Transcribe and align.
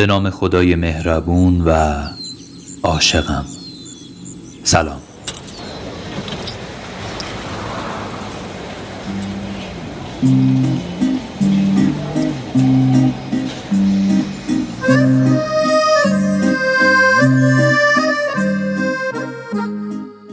به 0.00 0.06
نام 0.06 0.30
خدای 0.30 0.74
مهربون 0.74 1.60
و 1.60 1.94
عاشقم. 2.82 3.44
سلام. 4.64 5.00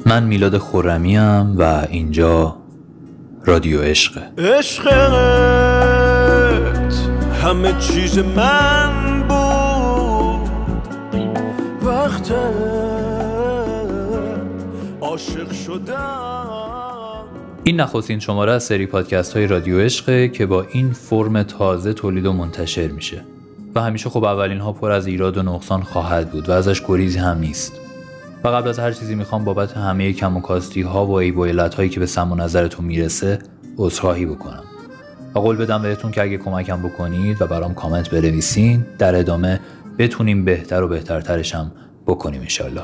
من 0.06 0.24
میلاد 0.24 0.58
خورمیم 0.58 1.58
و 1.58 1.86
اینجا 1.90 2.58
رادیو 3.46 3.82
عشقه. 3.82 4.22
عشقت 4.38 4.94
همه 7.44 7.74
چیز 7.80 8.18
من. 8.18 8.87
عاشق 15.18 15.52
شدم. 15.52 17.24
این 17.64 17.80
نخستین 17.80 18.20
شماره 18.20 18.52
از 18.52 18.64
سری 18.64 18.86
پادکست 18.86 19.34
های 19.34 19.48
رادیو 19.48 19.80
عشقه 19.80 20.30
که 20.30 20.46
با 20.46 20.66
این 20.72 20.92
فرم 20.92 21.44
تازه 21.44 21.94
تولید 21.94 22.26
و 22.26 22.34
منتشر 22.34 22.88
میشه. 22.88 23.24
و 23.76 23.82
همیشه 23.82 24.10
خب 24.10 24.24
اولین 24.24 24.60
ها 24.60 24.72
پر 24.72 24.92
از 24.92 25.08
ایراد 25.08 25.38
و 25.38 25.44
نقصان 25.44 25.82
خواهد 25.82 26.32
بود 26.32 26.50
و 26.50 26.52
ازش 26.52 26.82
گریزی 26.88 27.20
هم 27.20 27.38
نیست. 27.38 27.74
و 28.44 28.48
قبل 28.48 28.70
از 28.70 28.80
هر 28.80 28.92
چیزی 28.92 29.16
می‌خوام 29.16 29.44
بابت 29.44 29.78
همه 29.78 30.14
کم 30.14 30.38
و 30.38 30.42
کاستی 30.42 30.82
ها 30.82 31.06
و 31.06 31.20
عیب 31.20 31.38
و 31.38 31.70
هایی 31.78 31.90
که 31.90 32.00
به 32.00 32.06
سم 32.06 32.32
و 32.32 32.36
نظرتون 32.36 32.86
می‌رسه 32.86 33.40
عذرخواهی 33.78 34.26
بکنم. 34.26 34.64
و 35.36 35.40
قول 35.40 35.56
بدم 35.56 35.82
بهتون 35.82 36.12
که 36.12 36.22
اگه 36.22 36.38
کمکم 36.38 36.82
بکنید 36.82 37.42
و 37.42 37.48
برام 37.48 37.74
کامنت 37.74 38.10
بنویسین 38.10 38.86
در 39.00 39.16
ادامه 39.16 39.60
بتونیم 40.00 40.46
بهتر 40.46 40.84
و 40.84 40.88
بهترترش 40.88 41.56
هم 41.56 41.72
بکنیم 42.08 42.42
انشالله 42.42 42.82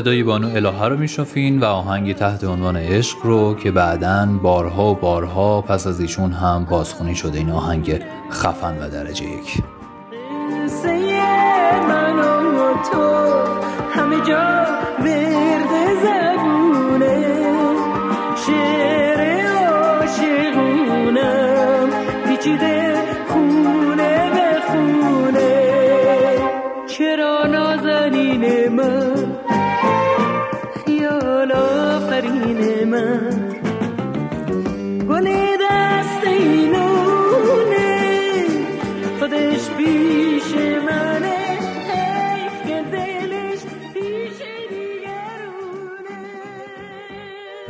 صدای 0.00 0.22
بانو 0.22 0.48
الهه 0.56 0.84
رو 0.84 0.96
میشنفین 0.96 1.58
و 1.58 1.64
آهنگی 1.64 2.14
تحت 2.14 2.44
عنوان 2.44 2.76
عشق 2.76 3.18
رو 3.22 3.54
که 3.54 3.70
بعدا 3.70 4.28
بارها 4.42 4.90
و 4.90 4.94
بارها 4.94 5.60
پس 5.60 5.86
از 5.86 6.00
ایشون 6.00 6.32
هم 6.32 6.64
بازخونی 6.64 7.14
شده 7.14 7.38
این 7.38 7.50
آهنگ 7.50 8.00
خفن 8.30 8.78
و 8.78 8.90
درجه 8.90 9.24
یک. 9.24 9.62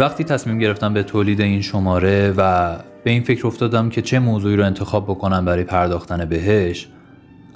وقتی 0.00 0.24
تصمیم 0.24 0.58
گرفتم 0.58 0.94
به 0.94 1.02
تولید 1.02 1.40
این 1.40 1.62
شماره 1.62 2.34
و 2.36 2.76
به 3.04 3.10
این 3.10 3.22
فکر 3.22 3.46
افتادم 3.46 3.88
که 3.88 4.02
چه 4.02 4.18
موضوعی 4.18 4.56
رو 4.56 4.64
انتخاب 4.64 5.04
بکنم 5.04 5.44
برای 5.44 5.64
پرداختن 5.64 6.24
بهش 6.24 6.88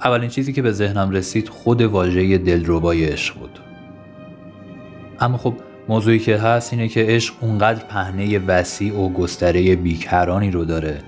اولین 0.04 0.30
چیزی 0.30 0.52
که 0.52 0.62
به 0.62 0.72
ذهنم 0.72 1.10
رسید 1.10 1.48
خود 1.48 1.82
واژه 1.82 2.38
دلربای 2.38 3.04
عشق 3.04 3.38
بود. 3.38 3.58
اما 5.20 5.36
خب 5.36 5.54
موضوعی 5.88 6.18
که 6.18 6.36
هست 6.36 6.72
اینه 6.72 6.88
که 6.88 7.04
عشق 7.08 7.34
اونقدر 7.40 7.84
پهنه 7.84 8.38
وسیع 8.38 9.00
و 9.00 9.08
گستره 9.08 9.76
بیکرانی 9.76 10.50
رو 10.50 10.64
داره 10.64 10.98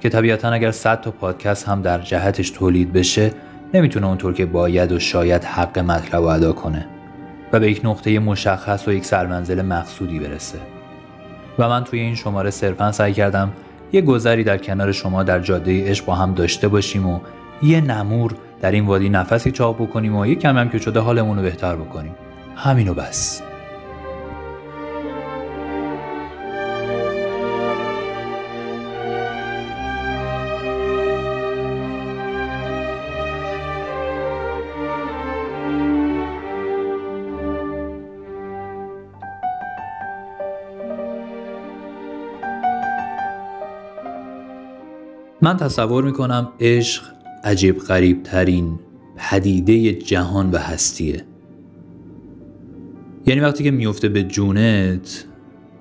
که 0.00 0.08
طبیعتا 0.08 0.48
اگر 0.48 0.70
100 0.70 1.00
تا 1.00 1.10
پادکست 1.10 1.68
هم 1.68 1.82
در 1.82 1.98
جهتش 1.98 2.50
تولید 2.50 2.92
بشه 2.92 3.32
نمی‌تونه 3.74 4.06
اونطور 4.06 4.34
که 4.34 4.46
باید 4.46 4.92
و 4.92 4.98
شاید 4.98 5.44
حق 5.44 5.78
مطلب 5.78 6.22
رو 6.22 6.26
ادا 6.26 6.52
کنه 6.52 6.86
و 7.52 7.60
به 7.60 7.70
یک 7.70 7.80
نقطه 7.84 8.18
مشخص 8.18 8.88
و 8.88 8.92
یک 8.92 9.04
سرمنزل 9.04 9.62
مقصودی 9.62 10.18
برسه. 10.18 10.79
و 11.60 11.68
من 11.68 11.84
توی 11.84 12.00
این 12.00 12.14
شماره 12.14 12.50
صرفا 12.50 12.92
سعی 12.92 13.12
کردم 13.12 13.52
یه 13.92 14.00
گذری 14.00 14.44
در 14.44 14.58
کنار 14.58 14.92
شما 14.92 15.22
در 15.22 15.40
جاده 15.40 15.90
عشق 15.90 16.04
با 16.04 16.14
هم 16.14 16.34
داشته 16.34 16.68
باشیم 16.68 17.06
و 17.08 17.20
یه 17.62 17.80
نمور 17.80 18.34
در 18.60 18.70
این 18.70 18.86
وادی 18.86 19.08
نفسی 19.08 19.50
چاق 19.50 19.76
بکنیم 19.82 20.16
و 20.16 20.26
یه 20.26 20.34
کمی 20.34 20.58
هم 20.58 20.68
که 20.68 20.78
شده 20.78 21.00
حالمون 21.00 21.36
رو 21.36 21.42
بهتر 21.42 21.76
بکنیم. 21.76 22.14
همینو 22.56 22.94
بس. 22.94 23.49
من 45.50 45.56
تصور 45.56 46.04
می‌کنم 46.04 46.48
عشق 46.60 47.02
عجیب 47.44 47.78
غریب 47.78 48.22
ترین 48.22 48.78
پدیده 49.16 49.92
جهان 49.92 50.50
و 50.50 50.58
هستیه. 50.58 51.24
یعنی 53.26 53.40
وقتی 53.40 53.64
که 53.64 53.70
میفته 53.70 54.08
به 54.08 54.22
جونت 54.22 55.24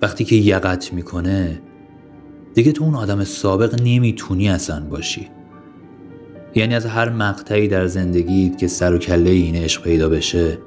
وقتی 0.01 0.23
که 0.23 0.35
یقت 0.35 0.93
می‌کنه 0.93 1.61
دیگه 2.53 2.71
تو 2.71 2.83
اون 2.83 2.95
آدم 2.95 3.23
سابق 3.23 3.81
نمی‌تونی 3.81 4.49
اصلا 4.49 4.85
باشی. 4.85 5.27
یعنی 6.55 6.75
از 6.75 6.85
هر 6.85 7.09
مقطعی 7.09 7.67
در 7.67 7.87
زندگیت 7.87 8.57
که 8.57 8.67
سر 8.67 8.93
و 8.93 8.97
کله 8.97 9.29
این 9.29 9.55
عشق 9.55 9.83
پیدا 9.83 10.09
بشه 10.09 10.57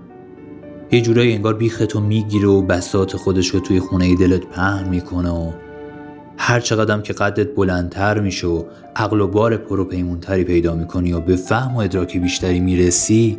یه 0.93 1.01
جورایی 1.01 1.33
انگار 1.33 1.55
بیختو 1.55 2.01
می‌گیره 2.01 2.49
و 2.49 2.63
بسات 2.63 3.17
خودش 3.17 3.49
رو 3.49 3.61
توی 3.61 3.81
خونه 3.81 4.17
دلت 4.17 4.45
پهن 4.45 4.89
می‌کنه 4.89 5.31
و 5.31 5.53
هر 6.39 6.61
چقدرم 6.61 7.03
که 7.03 7.13
قدت 7.13 7.55
بلندتر 7.55 8.21
میشه 8.21 8.47
و 8.47 8.65
عقل 8.97 9.21
و 9.21 9.27
بار 9.27 9.57
پرو 9.57 9.85
پیمونتری 9.85 10.45
پیدا 10.45 10.75
می‌کنی 10.75 11.13
و 11.13 11.21
به 11.21 11.37
فهم 11.37 11.75
و 11.75 11.79
ادراکی 11.79 12.19
بیشتری 12.19 12.61
می‌رسی 12.61 13.39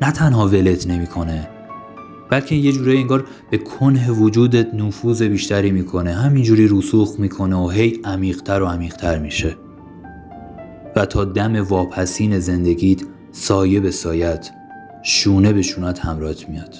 نه 0.00 0.12
تنها 0.12 0.48
ولت 0.48 0.86
نمی‌کنه 0.86 1.48
بلکه 2.30 2.54
یه 2.54 2.72
جورایی 2.72 3.00
انگار 3.00 3.24
به 3.50 3.58
کنه 3.58 4.10
وجودت 4.10 4.74
نفوذ 4.74 5.22
بیشتری 5.22 5.70
می‌کنه. 5.70 6.12
همینجوری 6.12 6.68
رسوخ 6.70 7.20
می‌کنه 7.20 7.56
و 7.56 7.68
هی 7.68 8.00
عمیقتر 8.04 8.62
و 8.62 8.66
عمیقتر 8.66 9.18
میشه. 9.18 9.56
و 10.96 11.06
تا 11.06 11.24
دم 11.24 11.56
واپسین 11.56 12.38
زندگیت 12.38 13.02
سایه 13.32 13.80
به 13.80 13.90
سایت 13.90 14.50
شونه 15.02 15.52
به 15.52 15.62
شونت 15.62 15.98
همراهت 15.98 16.48
میاد. 16.48 16.74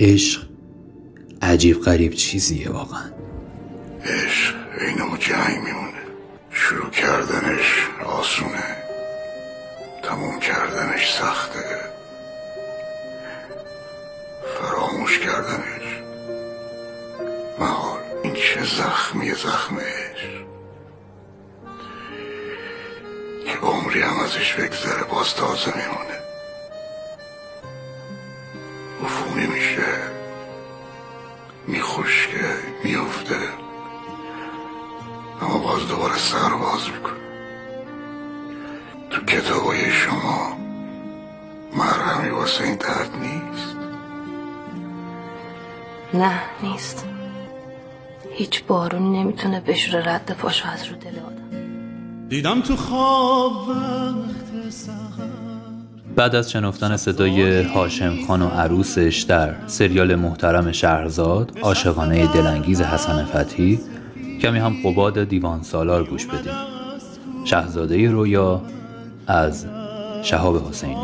عشق 0.00 0.42
عجیب 1.42 1.80
غریب 1.80 2.12
چیزیه 2.12 2.70
واقعا. 2.70 3.15
عشق 4.06 4.54
عین 4.78 5.18
جنگ 5.18 5.62
میمونه. 5.62 6.02
شروع 6.50 6.90
کردنش 6.90 7.88
آسونه. 8.04 8.76
تموم 10.02 10.40
کردنش 10.40 11.12
سخته. 11.12 11.80
فراموش 14.60 15.18
کردنش. 15.18 15.76
چه 18.36 18.64
زخمی 18.64 19.34
زخمش. 19.34 20.20
که 23.46 23.58
عمری 23.62 24.02
هم 24.02 24.20
ازش 24.20 24.54
بگذره 24.54 25.04
باز 25.04 25.34
تازه 25.34 25.72
میمونه. 25.76 26.20
عفونی 29.04 29.46
میشه. 29.46 29.86
میخشکه 31.66 32.56
میفته 32.84 33.65
اما 35.42 35.58
باز 35.58 35.88
دوباره 35.88 36.16
سر 36.16 36.48
باز 36.48 36.80
می‌کنه 36.94 37.16
تو 39.10 39.24
کتابای 39.24 39.90
شما 39.90 40.56
مرهمی 41.76 42.28
واسه 42.28 42.64
این 42.64 42.74
درد 42.74 43.10
نیست؟ 43.20 43.76
نه 46.14 46.40
نیست. 46.62 47.06
هیچ 48.32 48.64
بارونی 48.64 49.22
نمی‌تونه 49.22 49.60
بشوره 49.60 50.08
رد 50.08 50.36
پاشو 50.38 50.68
از 50.68 50.84
رو 50.84 50.96
دل 50.96 51.18
آدم. 51.18 52.28
دیدم 52.28 52.60
تو 52.60 52.76
خواب 52.76 53.68
وقت 53.68 54.70
سحر. 54.70 55.26
بعد 56.16 56.34
از 56.34 56.50
شنفتن 56.50 56.96
صدای 56.96 57.62
هاشم 57.62 58.26
خان 58.26 58.42
و 58.42 58.48
عروسش 58.48 59.24
در 59.28 59.54
سریال 59.66 60.14
محترم 60.14 60.72
شهرزاد 60.72 61.58
عاشقانه 61.62 62.26
دلانگیز 62.26 62.80
حسن 62.82 63.24
فتحی 63.24 63.80
کمی 64.42 64.58
هم 64.58 64.76
قباد 64.84 65.24
دیوان 65.24 65.62
سالار 65.62 66.04
گوش 66.04 66.26
بدیم. 66.26 66.52
شهزاده 67.44 68.10
رویا 68.10 68.62
از 69.26 69.66
شهاب 70.22 70.68
حسینی. 70.68 70.96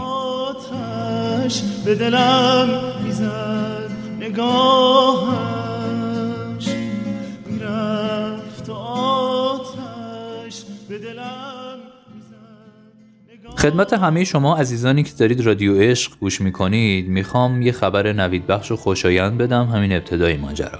به 1.85 1.95
دلم 1.95 2.69
می‌زد 3.05 3.91
نگاهش 4.21 5.39
می‌رفت. 7.47 8.71
آتش 8.71 10.63
به 10.89 10.99
دلم 10.99 11.79
خدمت 13.57 13.93
همه 13.93 14.25
شما 14.25 14.57
عزیزانی 14.57 15.03
که 15.03 15.11
دارید 15.19 15.41
رادیو 15.41 15.83
عشق 15.83 16.13
گوش 16.21 16.41
می‌کنید 16.41 17.09
می‌خوام 17.09 17.63
یه 17.63 17.73
خبر 17.73 18.13
نوید 18.13 18.47
بخش 18.47 18.73
و 18.73 18.77
خوشایند 18.77 19.39
بدم 19.39 19.67
همین 19.67 19.93
ابتدای 19.93 20.37
ماجرا. 20.37 20.79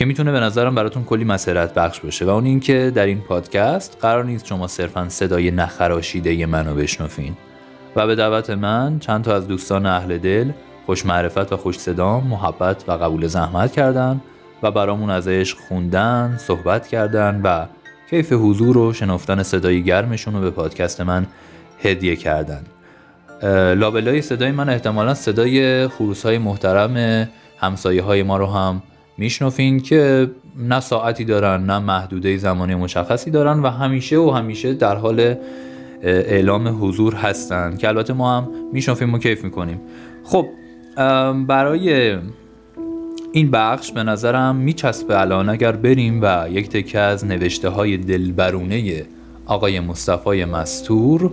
که 0.00 0.06
می‌تونه 0.06 0.32
به 0.32 0.40
نظرم 0.40 0.74
براتون 0.74 1.04
کلی 1.04 1.24
مسرت 1.24 1.74
بخش 1.74 2.00
باشه. 2.00 2.24
و 2.24 2.28
اون 2.28 2.44
اینکه 2.44 2.92
در 2.94 3.06
این 3.06 3.20
پادکست 3.20 3.98
قرار 4.00 4.24
نیست 4.24 4.46
شما 4.46 4.66
صرفا 4.66 5.08
صدای 5.08 5.50
نخراشیده 5.50 6.46
منو 6.46 6.74
بشنفین 6.74 7.36
و 7.96 8.06
به 8.06 8.14
دعوت 8.14 8.50
من 8.50 8.98
چند 8.98 9.24
تا 9.24 9.36
از 9.36 9.48
دوستان 9.48 9.86
اهل 9.86 10.18
دل 10.18 10.50
خوش 10.86 11.06
معرفت 11.06 11.52
و 11.52 11.56
خوش 11.56 11.78
صدام 11.78 12.26
محبت 12.26 12.84
و 12.88 12.92
قبول 12.92 13.26
زحمت 13.26 13.72
کردن 13.72 14.20
و 14.62 14.70
برامون 14.70 15.10
از 15.10 15.28
عشق 15.28 15.58
خوندن 15.58 16.36
صحبت 16.38 16.88
کردن 16.88 17.40
و 17.44 17.66
کیف 18.10 18.32
حضور 18.32 18.78
و 18.78 18.92
شنفتن 18.92 19.42
صدای 19.42 19.82
گرمشون 19.82 20.34
رو 20.34 20.40
به 20.40 20.50
پادکست 20.50 21.00
من 21.00 21.26
هدیه 21.82 22.16
کردن. 22.16 22.62
لابلای 23.74 24.22
صدای 24.22 24.50
من 24.50 24.68
احتمالا 24.68 25.14
صدای 25.14 25.88
خروس 25.88 26.22
های 26.22 26.38
محترم 26.38 27.28
همسایه 27.58 28.02
های 28.02 28.22
ما 28.22 28.36
رو 28.36 28.46
هم 28.46 28.82
میشنفین 29.20 29.80
که 29.80 30.30
نه 30.58 30.80
ساعتی 30.80 31.24
دارن 31.24 31.64
نه 31.64 31.78
محدوده 31.78 32.36
زمانی 32.36 32.74
مشخصی 32.74 33.30
دارن 33.30 33.62
و 33.62 33.68
همیشه 33.68 34.18
و 34.18 34.30
همیشه 34.30 34.74
در 34.74 34.96
حال 34.96 35.34
اعلام 36.02 36.84
حضور 36.84 37.14
هستن 37.14 37.76
که 37.76 37.88
البته 37.88 38.12
ما 38.12 38.36
هم 38.36 38.48
میشنفیم 38.72 39.14
و 39.14 39.18
کیف 39.18 39.44
می‌کنیم. 39.44 39.80
خب 40.24 40.46
برای 41.46 42.16
این 43.32 43.50
بخش 43.50 43.92
به 43.92 44.02
نظرم 44.02 44.56
میچسبه 44.56 45.20
الان 45.20 45.48
اگر 45.48 45.72
بریم 45.72 46.20
و 46.22 46.46
یک 46.50 46.68
تکه 46.68 46.98
از 46.98 47.24
نوشته 47.24 47.68
های 47.68 47.96
دلبرونه 47.96 49.06
آقای 49.46 49.80
مصطفی 49.80 50.44
مستور 50.44 51.30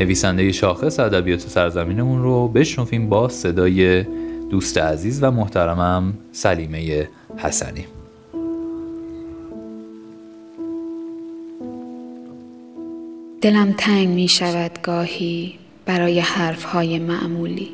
نویسنده 0.00 0.52
شاخص 0.52 1.00
ادبیات 1.00 1.40
سرزمینمون 1.40 2.22
رو 2.22 2.48
بشنفیم 2.48 3.08
با 3.08 3.28
صدای 3.28 4.04
دوست 4.50 4.78
عزیز 4.78 5.22
و 5.22 5.30
محترمم 5.30 6.14
سلیمه 6.32 7.08
حسنی. 7.36 7.86
دلم 13.40 13.74
تنگ 13.78 14.08
می 14.08 14.28
شود 14.28 14.82
گاهی 14.82 15.58
برای 15.86 16.20
حرفهای 16.20 16.98
معمولی 16.98 17.70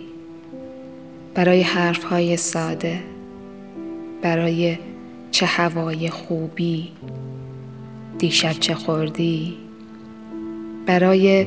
برای 1.34 1.62
حرفهای 1.62 2.36
ساده 2.36 3.02
برای 4.22 4.78
چه 5.30 5.46
هوای 5.46 6.10
خوبی 6.10 6.88
دیشب 8.18 8.52
چه 8.52 8.74
خوردی 8.74 9.56
برای 10.86 11.46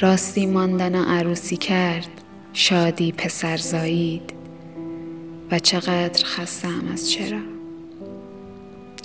راستی 0.00 0.46
ماندن 0.46 0.94
و 0.94 1.04
عروسی 1.04 1.56
کرد 1.56 2.08
شادی 2.52 3.12
پسر 3.12 3.56
زایید. 3.56 4.37
و 5.50 5.58
چقدر 5.58 6.24
خستم 6.24 6.88
از 6.92 7.10
چرا؟ 7.10 7.40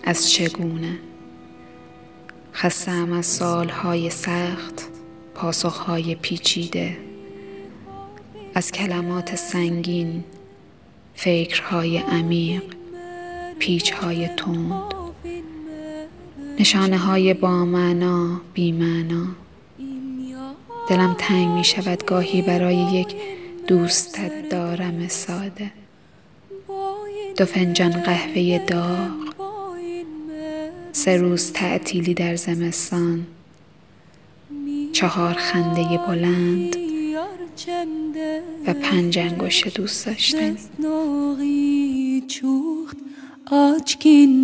از 0.04 0.30
چگونه؟ 0.30 1.00
خستم 2.54 3.14
از 3.14 3.26
سالهای 3.26 4.10
سخت 4.10 4.84
پاسخهای 5.36 6.16
پیچیده 6.16 6.98
از 8.56 8.72
کلمات 8.72 9.36
سنگین 9.36 10.24
فکرهای 11.16 11.98
عمیق 11.98 12.64
پیچهای 13.60 14.28
تند 14.28 14.94
نشانه 16.60 16.98
های 16.98 17.34
با 17.34 17.66
معنا 17.66 18.42
بی 18.54 18.72
معنا 18.72 19.28
دلم 20.90 21.16
تنگ 21.20 21.48
می 21.48 21.64
شود 21.64 22.06
گاهی 22.06 22.42
برای 22.42 22.76
یک 22.76 23.16
دوستت 23.68 24.50
دارم 24.50 25.08
ساده. 25.08 25.83
دو 27.38 27.46
فنجان 27.46 27.92
قهوه 27.92 28.66
داغ. 28.68 29.12
سه 30.92 31.18
روز 31.18 31.52
تعطیلی 31.52 32.14
در 32.14 32.36
زمستان. 32.36 33.26
چهار 34.94 35.34
خنده 35.34 36.00
بلند 36.08 36.76
و 38.68 38.74
پنج 38.74 39.20
انگشت 39.20 39.78
دوست 39.78 40.10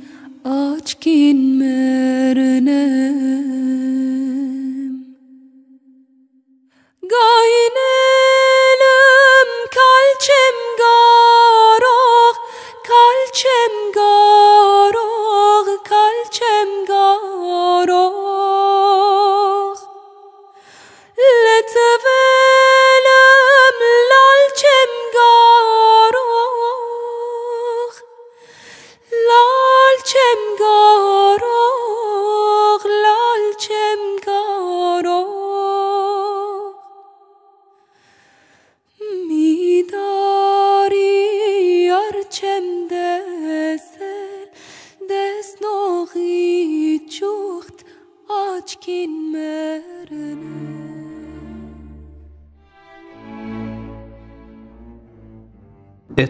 achkin 0.44 1.40
mernet 1.60 3.53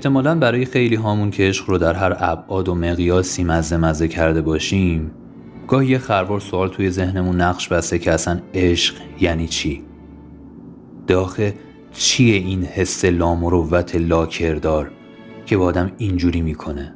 احتمالا 0.03 0.36
برای 0.36 0.65
خیلی 0.65 0.95
هامون 0.95 1.31
که 1.31 1.43
عشق 1.43 1.69
رو 1.69 1.77
در 1.77 1.93
هر 1.93 2.15
ابعاد 2.19 2.69
و 2.69 2.75
مقیاسی 2.75 3.43
مزه 3.43 3.77
مزه 3.77 4.07
کرده 4.07 4.41
باشیم 4.41 5.12
گاهی 5.67 5.88
یه 5.88 5.98
خروار 5.98 6.39
سوال 6.39 6.69
توی 6.69 6.89
ذهنمون 6.89 7.41
نقش 7.41 7.67
بسته 7.67 8.00
که 8.00 8.12
اصلا 8.12 8.39
عشق 8.53 8.95
یعنی 9.19 9.48
چی؟ 9.48 9.83
داخل 11.07 11.51
چیه 11.91 12.36
این 12.36 12.63
حس 12.63 13.05
لامروت 13.05 13.95
لاکردار 13.95 14.91
که 15.45 15.57
با 15.57 15.65
آدم 15.65 15.91
اینجوری 15.98 16.41
می‌کنه؟ 16.41 16.95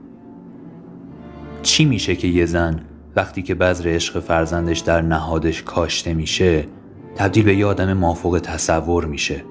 چی 1.61 1.85
میشه 1.85 2.15
که 2.15 2.27
یه 2.27 2.45
زن 2.45 2.79
وقتی 3.15 3.41
که 3.41 3.55
بذر 3.55 3.89
عشق 3.89 4.19
فرزندش 4.19 4.79
در 4.79 5.01
نهادش 5.01 5.63
کاشته 5.63 6.13
میشه 6.13 6.65
تبدیل 7.15 7.43
به 7.43 7.55
یه 7.55 7.65
آدم 7.65 7.93
مافوق 7.93 8.39
تصور 8.43 9.05
میشه 9.05 9.43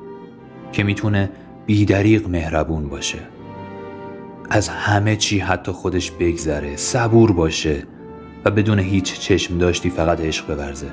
که 0.73 0.85
می‌تونه 0.85 1.31
بیدریق 1.67 2.29
مهربون 2.29 2.89
باشه؟ 2.89 3.36
از 4.51 4.69
همه 4.69 5.17
چی 5.17 5.39
حتی 5.39 5.73
خودش 5.73 6.11
بگذره 6.11 6.77
صبور 6.77 7.33
باشه 7.33 7.83
و 8.45 8.51
بدون 8.51 8.79
هیچ 8.79 9.21
چشم 9.21 9.59
داشتی 9.59 9.91
فقط 9.91 10.21
عشق 10.21 10.55
بورزه 10.55 10.91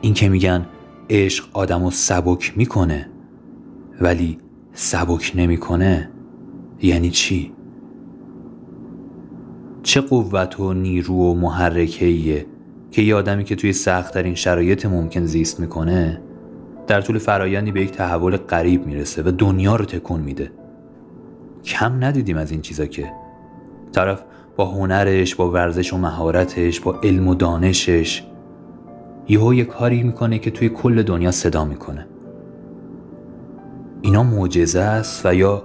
این 0.00 0.14
که 0.14 0.28
میگن 0.28 0.66
عشق 1.10 1.44
آدم 1.52 1.84
رو 1.84 1.90
سبک 1.90 2.52
می‌کنه 2.56 3.10
ولی 4.00 4.38
سبک 4.72 5.32
نمی‌کنه 5.34 6.10
یعنی 6.82 7.10
چی؟ 7.10 7.52
چه 9.82 10.00
قوت 10.00 10.60
و 10.60 10.74
نیرو 10.74 11.14
و 11.14 11.34
محرکهیه 11.34 12.46
که 12.90 13.02
یه 13.02 13.14
آدمی 13.14 13.44
که 13.44 13.56
توی 13.56 13.72
سختترین 13.72 14.34
شرایط 14.34 14.86
ممکن 14.86 15.24
زیست 15.24 15.60
می‌کنه 15.60 16.22
در 16.86 17.00
طول 17.00 17.18
فرایندی 17.18 17.72
به 17.72 17.82
یک 17.82 17.90
تحول 17.90 18.36
غریب 18.36 18.86
می‌رسه 18.86 19.22
و 19.22 19.30
دنیا 19.30 19.76
رو 19.76 19.84
تکون 19.84 20.20
میده 20.20 20.50
کم 21.64 22.04
ندیدیم 22.04 22.36
از 22.36 22.50
این 22.50 22.60
چیزا 22.60 22.86
که. 22.86 23.12
طرف 23.92 24.22
با 24.56 24.64
هنرش 24.64 25.34
با 25.34 25.50
ورزش 25.50 25.92
و 25.92 25.98
مهارتش 25.98 26.80
با 26.80 27.00
علم 27.02 27.28
و 27.28 27.34
دانشش. 27.34 28.22
یهو 29.28 29.54
یه 29.54 29.64
کاری 29.64 30.02
می‌کنه 30.02 30.38
که 30.38 30.50
توی 30.50 30.68
کل 30.68 31.02
دنیا 31.02 31.30
صدا 31.30 31.64
می‌کنه. 31.64 32.06
اینا 34.02 34.22
معجزه 34.22 34.80
است 34.80 35.26
و 35.26 35.34
یا 35.34 35.62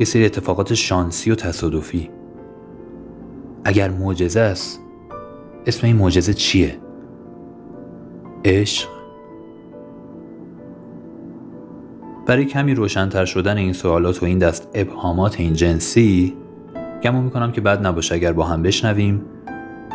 یه 0.00 0.06
سری 0.06 0.24
اتفاقات 0.24 0.74
شانسی 0.74 1.30
و 1.30 1.34
تصادفی. 1.34 2.10
اگر 3.64 3.90
معجزه 3.90 4.40
است 4.40 4.80
اسم 5.66 5.86
این 5.86 5.96
معجزه 5.96 6.34
چیه؟ 6.34 6.76
عشق؟ 8.44 8.95
برای 12.26 12.44
کمی 12.44 12.74
روشنتر 12.74 13.24
شدن 13.24 13.56
این 13.56 13.72
سوالات 13.72 14.22
و 14.22 14.26
این 14.26 14.38
دست 14.38 14.68
ابهامات 14.74 15.40
این 15.40 15.54
جنسی 15.54 16.34
گمون 17.02 17.24
می‌کنم 17.24 17.52
که 17.52 17.60
بد 17.60 17.86
نباشه 17.86 18.14
اگر 18.14 18.32
با 18.32 18.44
هم 18.44 18.62
بشنویم. 18.62 19.22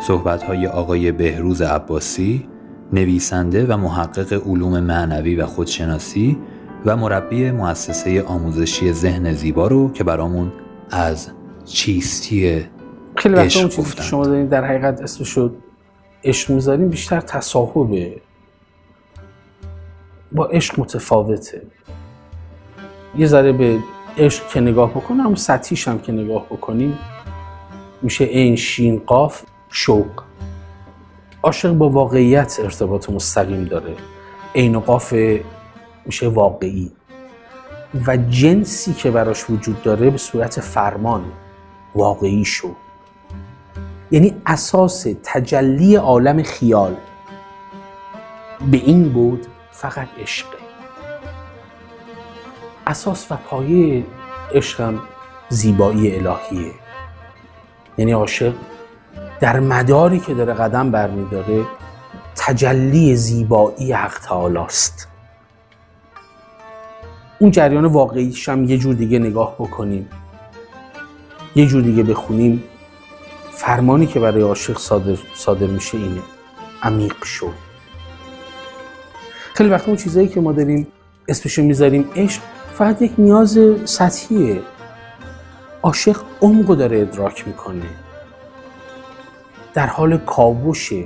صحبت 0.06 0.42
های 0.42 0.66
آقای 0.66 1.12
بهروز 1.12 1.62
عباسی 1.62 2.48
نویسنده 2.92 3.66
و 3.66 3.76
محقق 3.76 4.32
علوم 4.46 4.80
معنوی 4.80 5.36
و 5.36 5.46
خودشناسی 5.46 6.38
و 6.86 6.96
مربی 6.96 7.50
مؤسسه 7.50 8.22
آموزشی 8.22 8.92
ذهن 8.92 9.32
زیبا 9.32 9.66
رو 9.66 9.92
که 9.92 10.04
برامون 10.04 10.52
از 10.90 11.30
چیستی 11.64 12.64
خیلی 13.16 13.34
وقتا 13.34 13.60
اون 13.60 13.68
چیزی 13.68 13.94
که. 13.94 14.02
شما 14.02 14.26
دارین 14.26 14.46
در 14.46 14.64
حقیقت 14.64 15.00
اسمشو 15.00 15.52
عشق 16.24 16.50
می‌ذاریم 16.50 16.88
بیشتر 16.88 17.20
تصاحبه. 17.20 18.20
با 20.32 20.46
عشق 20.46 20.80
متفاوته. 20.80 21.62
یه 23.16 23.26
ذره 23.26 23.52
به 23.52 23.78
عشق 24.18 24.48
که 24.48 24.60
نگاه 24.60 24.90
بکنم 24.90 25.26
اما 25.26 25.36
سطحیش 25.36 25.88
هم 25.88 25.98
که 25.98 26.12
نگاه 26.12 26.46
بکنیم 26.46 26.98
میشه 28.02 28.24
این 28.24 28.56
شین 28.56 29.02
قاف 29.06 29.42
شوق. 29.70 30.22
عاشق 31.42 31.72
با 31.72 31.88
واقعیت 31.88 32.58
ارتباط 32.62 33.10
مستقیم 33.10 33.64
داره. 33.64 33.94
عین 34.54 34.78
قاف 34.78 35.14
میشه 36.06 36.28
واقعی. 36.28 36.92
و 38.06 38.16
جنسی 38.16 38.92
که 38.92 39.10
براش 39.10 39.50
وجود 39.50 39.82
داره 39.82 40.10
به 40.10 40.18
صورت 40.18 40.60
فرمانه 40.60 41.32
واقعی 41.94 42.44
شو 42.44 42.74
یعنی 44.10 44.34
اساس 44.46 45.06
تجلی 45.22 45.96
عالم 45.96 46.42
خیال. 46.42 46.96
به 48.70 48.76
این 48.76 49.08
بود 49.08 49.46
فقط 49.70 50.08
عشقه 50.18 50.61
اساس 52.92 53.26
و 53.30 53.36
پایه 53.36 54.04
عشقم 54.54 55.00
زیبایی 55.48 56.16
الهیه. 56.16 56.72
یعنی 57.98 58.12
عاشق 58.12 58.54
در 59.40 59.60
مداری 59.60 60.20
که 60.20 60.34
داره 60.34 60.54
قدم 60.54 60.90
برمیداره 60.90 61.64
تجلی 62.36 63.16
زیبایی 63.16 63.92
حق 63.92 64.18
تعالی 64.18 64.58
است 64.58 65.08
اون 67.38 67.50
جریان 67.50 67.84
واقعیش 67.84 68.48
هم 68.48 68.64
یه 68.64 68.78
جور 68.78 68.94
دیگه 68.94 69.18
نگاه 69.18 69.54
بکنیم. 69.54 70.08
یه 71.56 71.66
جور 71.66 71.82
دیگه 71.82 72.02
بخونیم. 72.02 72.64
فرمانی 73.52 74.06
که 74.06 74.20
برای 74.20 74.42
عاشق 74.42 74.78
صادر, 74.78 75.16
صادر 75.34 75.66
میشه 75.66 75.98
اینه. 75.98 76.20
عمیق 76.82 77.24
شو. 77.24 77.50
خیلی 79.54 79.70
وقت 79.70 79.88
اون 79.88 79.96
چیزایی 79.96 80.28
که 80.28 80.40
ما 80.40 80.52
داریم 80.52 80.86
اسمشو 81.28 81.62
می‌ذاریم 81.62 82.10
عشق. 82.16 82.42
فقط 82.82 83.02
یک 83.02 83.12
نیاز 83.18 83.58
سطحیه. 83.84 84.62
عاشق 85.82 86.16
عمقو 86.40 86.74
داره 86.74 87.00
ادراک 87.00 87.46
می‌کنه. 87.46 87.86
در 89.74 89.86
حال 89.86 90.16
کاوشه 90.16 91.04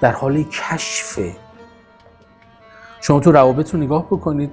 در 0.00 0.12
حال 0.12 0.42
کشفه. 0.42 1.36
شما 3.00 3.20
تو 3.20 3.32
روابط 3.32 3.74
رو 3.74 3.80
نگاه 3.80 4.06
بکنید 4.06 4.50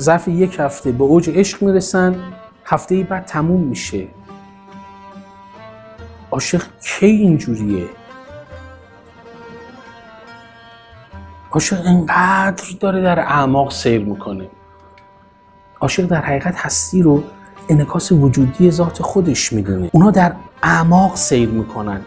ظرف 0.00 0.28
یک 0.28 0.56
هفته 0.58 0.92
به 0.92 1.04
اوج 1.04 1.30
عشق 1.30 1.62
می‌رسن 1.62 2.32
هفته 2.64 3.02
بعد 3.02 3.24
تموم 3.24 3.60
میشه. 3.60 4.08
عاشق 6.30 6.62
کی 6.82 7.06
اینجوریه؟ 7.06 7.88
عاشق 11.50 11.86
انقدر 11.86 12.64
داره 12.80 13.02
در 13.02 13.20
اعماق 13.20 13.72
سیر 13.72 14.04
می‌کنه. 14.04 14.50
عاشق 15.84 16.06
در 16.06 16.20
حقیقت 16.20 16.56
هستی 16.56 17.02
رو 17.02 17.22
انعکاس 17.68 18.12
وجودی 18.12 18.70
ذات 18.70 19.02
خودش 19.02 19.52
می‌دونه. 19.52 19.90
اونا 19.92 20.10
در 20.10 20.32
اعماق 20.62 21.16
سیر 21.16 21.48
می‌کنن 21.48 22.00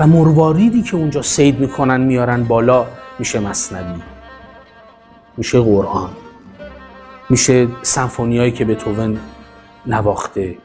و 0.00 0.06
مرواریدی 0.06 0.82
که 0.82 0.96
اونجا 0.96 1.22
سید 1.22 1.60
می‌کنن 1.60 2.00
میارن 2.00 2.44
بالا 2.44 2.86
میشه 3.18 3.40
مصنوی 3.40 4.02
میشه 5.36 5.60
قرآن 5.60 6.10
میشه 7.30 7.68
سمفونیایی 7.82 8.52
که 8.52 8.64
بتوون 8.64 9.18
نواخته 9.86 10.58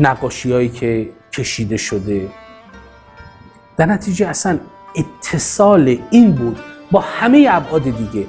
نقاشیایی 0.00 0.68
که 0.68 1.10
کشیده 1.32 1.76
شده. 1.76 2.28
در 3.76 3.86
نتیجه 3.86 4.26
اصلا 4.26 4.58
اتصال 4.96 5.98
این 6.10 6.32
بود 6.32 6.58
با 6.90 7.00
همه 7.00 7.48
ابعاد 7.50 7.82
دیگه. 7.82 8.26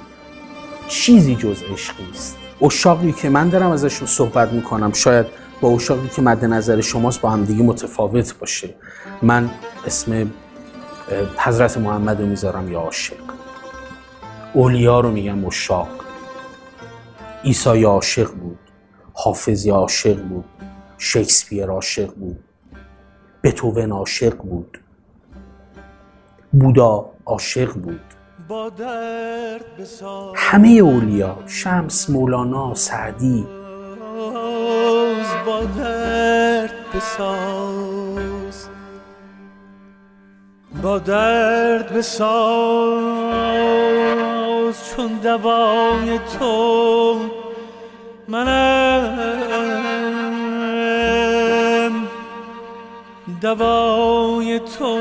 چیزی 0.88 1.36
جز 1.36 1.64
عشق 1.74 1.94
نیست. 2.08 2.38
اشاقی 2.62 3.12
که 3.12 3.30
من 3.30 3.50
دارم 3.50 3.72
ازشون 3.72 4.08
صحبت 4.08 4.54
می‌کنم 4.54 4.94
شاید 4.94 5.26
با 5.62 5.70
اشاقی 5.70 6.08
که 6.08 6.22
مد 6.22 6.46
نظر 6.46 6.82
شماست 6.82 7.22
با 7.22 7.30
هم 7.30 7.44
دیگه 7.46 7.64
متفاوت 7.64 8.40
باشه. 8.40 8.76
من 9.22 9.50
اسم 9.86 10.32
حضرت 11.38 11.78
محمد 11.78 12.22
رو 12.22 12.28
می‌ذارم 12.28 12.72
یا 12.72 12.80
عاشق. 12.80 13.16
اولیا 14.54 15.00
رو 15.00 15.12
میگم 15.12 15.46
اشاق. 15.46 15.90
عیسی 17.44 17.80
یا 17.80 17.90
عاشق 17.90 18.32
بود 18.32 18.60
حافظ 19.14 19.66
یا 19.66 19.76
عاشق 19.76 20.24
بود 20.24 20.46
شکسپیر 20.98 21.68
عاشق 21.68 22.14
بود 22.14 22.40
بتوون 23.44 23.92
عاشق 23.92 24.38
بود 24.38 24.80
بودا 26.52 27.10
عاشق 27.26 27.74
بود. 27.74 28.02
با 28.48 28.70
درد 28.70 29.78
بساز. 29.80 30.34
همه 30.36 30.70
اولیا 30.70 31.38
شمس 31.48 32.10
مولانا 32.10 32.74
سعدی. 32.74 33.48
با 35.46 35.62
درد 35.78 36.74
بساز. 36.96 38.68
با 40.84 41.00
درد 41.00 41.94
بساز 41.94 42.38
چون 44.90 45.08
دوای 45.24 46.20
تو 46.40 47.20
منم. 48.28 49.28
دوای 53.42 54.60
تو 54.60 55.00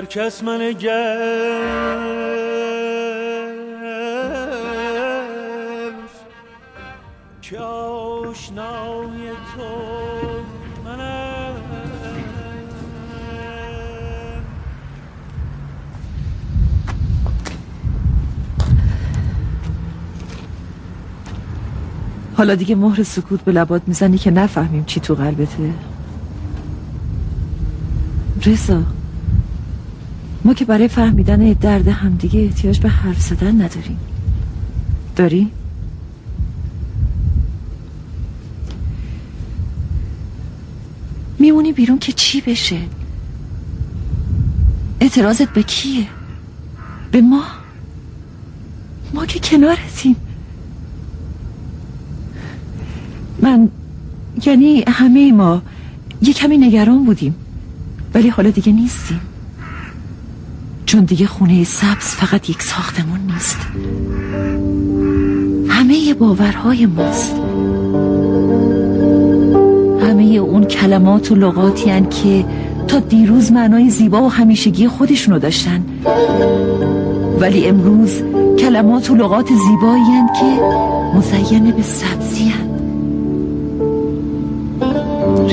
در 0.00 0.06
کس 0.06 0.44
من 0.44 0.72
گرف 0.72 0.90
که 7.42 7.58
آشنای 7.58 9.30
تو 9.30 9.90
حالا 22.36 22.54
دیگه 22.54 22.74
مهر 22.74 23.02
سکوت 23.02 23.40
به 23.40 23.52
لبات 23.52 23.82
می‌زنی 23.86 24.18
که 24.18 24.30
نفهمیم 24.30 24.84
چی 24.84 25.00
تو 25.00 25.14
قلبته. 25.14 25.72
رضا. 28.46 28.99
ما 30.44 30.54
که 30.54 30.64
برای 30.64 30.88
فهمیدن 30.88 31.52
درد 31.52 31.88
همدیگه 31.88 32.40
احتیاج 32.40 32.80
به 32.80 32.88
حرف 32.88 33.20
زدن 33.20 33.62
نداریم. 33.62 33.98
داری؟ 35.16 35.50
میمونی 41.38 41.72
بیرون 41.72 41.98
که 41.98 42.12
چی 42.12 42.40
بشه؟ 42.40 42.80
اعتراضت 45.00 45.48
به 45.48 45.62
کیه؟ 45.62 46.06
به 47.12 47.20
ما؟ 47.20 47.42
ما 49.14 49.26
که 49.26 49.38
کنارتیم. 49.38 50.16
من 53.42 53.68
یعنی 54.46 54.84
همه 54.88 55.32
ما 55.32 55.62
یه 56.22 56.32
کمی 56.32 56.58
نگران 56.58 57.04
بودیم. 57.04 57.34
ولی 58.14 58.28
حالا 58.28 58.50
دیگه 58.50 58.72
نیستیم. 58.72 59.20
چون 60.90 61.04
دیگه 61.04 61.26
خونه 61.26 61.64
سبز 61.64 62.04
فقط 62.04 62.50
یک 62.50 62.62
ساختمون 62.62 63.20
نیست. 63.20 63.58
همه 65.68 66.14
باورهای 66.14 66.86
ماست. 66.86 67.34
همه 70.02 70.24
اون 70.24 70.64
کلمات 70.64 71.32
و 71.32 71.34
لغاتی 71.34 71.90
هن 71.90 72.08
که 72.08 72.44
تا 72.88 72.98
دیروز 72.98 73.52
معنای 73.52 73.90
زیبا 73.90 74.22
و 74.22 74.28
همیشگی 74.28 74.88
خودشونو 74.88 75.38
داشتن. 75.38 75.84
ولی 77.40 77.66
امروز 77.66 78.22
کلمات 78.58 79.10
و 79.10 79.14
لغات 79.14 79.48
زیبایی 79.48 80.02
هن 80.02 80.26
که 80.26 80.62
مزین 81.18 81.70
به 81.70 81.82
سبزی 81.82 82.48
هن. 82.48 82.70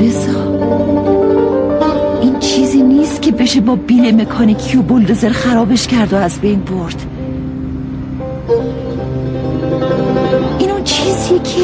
نیست 0.01 0.46
که 3.27 3.33
بشه 3.33 3.61
با 3.61 3.75
بیل 3.75 4.21
مکانیکی 4.21 4.77
و 4.77 4.81
بلدزر 4.81 5.29
خرابش 5.29 5.87
کرد 5.87 6.13
و 6.13 6.15
از 6.15 6.39
بین 6.39 6.59
برد. 6.59 7.05
این 10.59 10.71
اون 10.71 10.83
چیزیه 10.83 11.39
که 11.39 11.61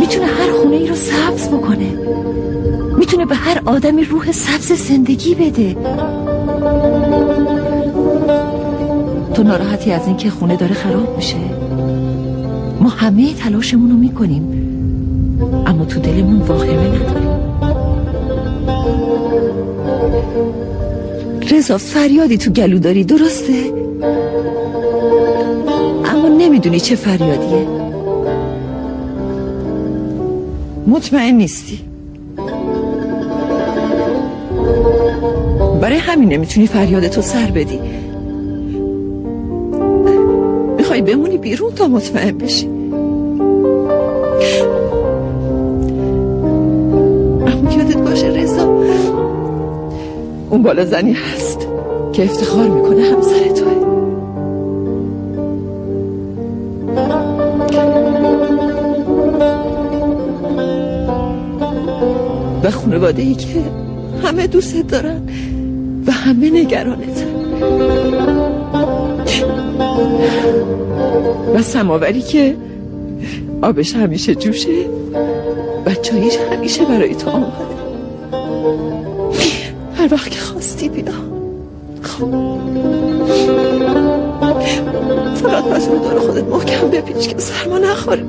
می‌تونه 0.00 0.26
هر 0.26 0.52
خونه 0.62 0.76
ای 0.76 0.86
رو 0.86 0.94
سبز 0.94 1.48
بکنه. 1.48 1.98
می‌تونه 2.98 3.26
به 3.26 3.34
هر 3.34 3.62
آدمی 3.64 4.04
روح 4.04 4.32
سبز 4.32 4.72
زندگی 4.72 5.34
بده. 5.34 5.76
تو 9.34 9.42
ناراحتی 9.42 9.92
از 9.92 10.06
اینکه 10.06 10.30
خونه 10.30 10.56
داره 10.56 10.74
خراب 10.74 11.16
میشه. 11.16 11.36
ما 12.80 12.88
همه 12.88 13.34
تلاشمون 13.34 13.90
رو 13.90 13.96
می‌کنیم. 13.96 14.42
اما 15.66 15.84
تو 15.84 16.00
دلمون 16.00 16.38
واهمه 16.40 16.88
نداریم. 16.88 17.32
رضا 21.50 21.78
فریادی 21.78 22.36
تو 22.36 22.50
گلو 22.50 22.78
داری 22.78 23.04
درسته؟ 23.04 23.72
اما 26.04 26.28
نمی‌دونی 26.28 26.80
چه 26.80 26.96
فریادیه. 26.96 27.66
مطمئن 30.86 31.34
نیستی؟ 31.34 31.78
برای 35.80 35.98
همین 35.98 36.28
نمی‌تونی 36.28 36.66
فریادتو 36.66 37.22
سر 37.22 37.50
بدی. 37.50 37.80
می‌خوای 40.76 41.02
بمونی 41.02 41.38
بیرون 41.38 41.72
تا 41.72 41.88
مطمئن 41.88 42.38
بشی. 42.38 42.81
اون 50.62 50.74
بالا 50.74 50.84
زنی 50.84 51.12
هست 51.12 51.68
که 52.12 52.24
افتخار 52.24 52.68
می‌کنه 52.68 53.02
همسر 53.02 53.48
توه. 53.48 53.72
و 62.62 62.70
خانواده 62.70 63.22
ای 63.22 63.34
که 63.34 63.46
همه 64.24 64.46
دوست 64.46 64.88
دارن 64.88 65.28
و 66.06 66.12
همه 66.12 66.50
نگرانتن. 66.50 67.32
و 71.54 71.62
سماوری 71.62 72.22
که 72.22 72.56
آبش 73.62 73.94
همیشه 73.94 74.34
جوشه 74.34 74.86
و 75.86 75.94
چایش 75.94 76.36
همیشه 76.36 76.84
برای 76.84 77.14
تو 77.14 77.30
آماده. 77.30 77.81
هر 80.02 80.14
وقت 80.14 80.30
که 80.30 80.38
خواستی 80.38 80.88
بیا. 80.88 81.12
خب. 82.02 82.30
فقط 85.34 85.64
پس 85.64 85.88
رو 85.88 85.98
دار 85.98 86.18
خودت 86.18 86.44
محکم 86.44 86.90
بپیچ 86.90 87.28
که 87.28 87.38
سرما 87.38 87.78
نخوره. 87.78 88.24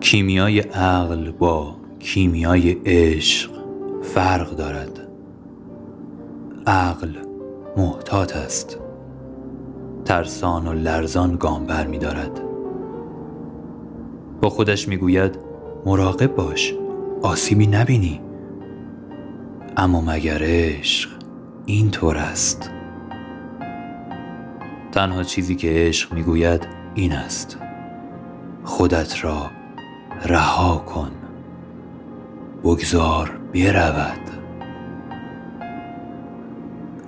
کیمیای 0.00 0.60
عقل 0.60 1.30
با 1.30 1.74
کیمیای 2.00 2.76
عشق 2.86 3.50
فرق 4.02 4.50
دارد. 4.50 4.97
عقل 6.68 7.12
محتاط 7.76 8.36
است. 8.36 8.78
ترسان 10.04 10.66
و 10.66 10.72
لرزان 10.72 11.36
گام 11.36 11.66
بر 11.66 11.86
می 11.86 11.98
دارد 11.98 12.40
با 14.40 14.50
خودش 14.50 14.88
می 14.88 14.96
گوید 14.96 15.38
مراقب 15.86 16.26
باش 16.26 16.74
آسیبی 17.22 17.66
نبینی. 17.66 18.20
اما 19.76 20.00
مگر 20.00 20.38
عشق 20.42 21.10
این 21.66 21.90
طور 21.90 22.16
است؟ 22.16 22.70
تنها 24.92 25.22
چیزی 25.22 25.54
که 25.54 25.68
عشق 25.70 26.12
می 26.12 26.22
گوید 26.22 26.66
این 26.94 27.12
است. 27.12 27.58
خودت 28.64 29.24
را 29.24 29.50
رها 30.24 30.76
کن. 30.78 31.10
بگذار 32.64 33.30
برود. 33.54 34.37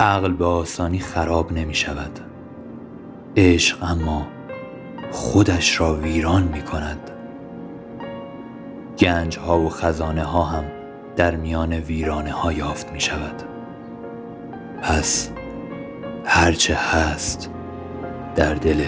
عقل 0.01 0.33
به 0.33 0.45
آسانی 0.45 0.99
خراب 0.99 1.53
نمی 1.53 1.75
شود. 1.75 2.21
عشق 3.37 3.85
اما 3.85 4.27
خودش 5.11 5.81
را 5.81 5.95
ویران 5.95 6.43
می 6.43 6.63
کند. 6.63 7.11
گنج 8.99 9.39
ها 9.39 9.61
و 9.61 9.69
خزانه 9.69 10.25
ها 10.25 10.45
هم 10.45 10.65
در 11.17 11.37
میان 11.37 11.73
ویرانه 11.73 12.33
ها 12.33 12.53
یافت 12.53 12.93
می 12.93 13.01
شود. 13.01 13.43
پس 14.83 15.31
هرچه 16.25 16.75
هست 16.75 17.51
در 18.37 18.55
دل 18.55 18.85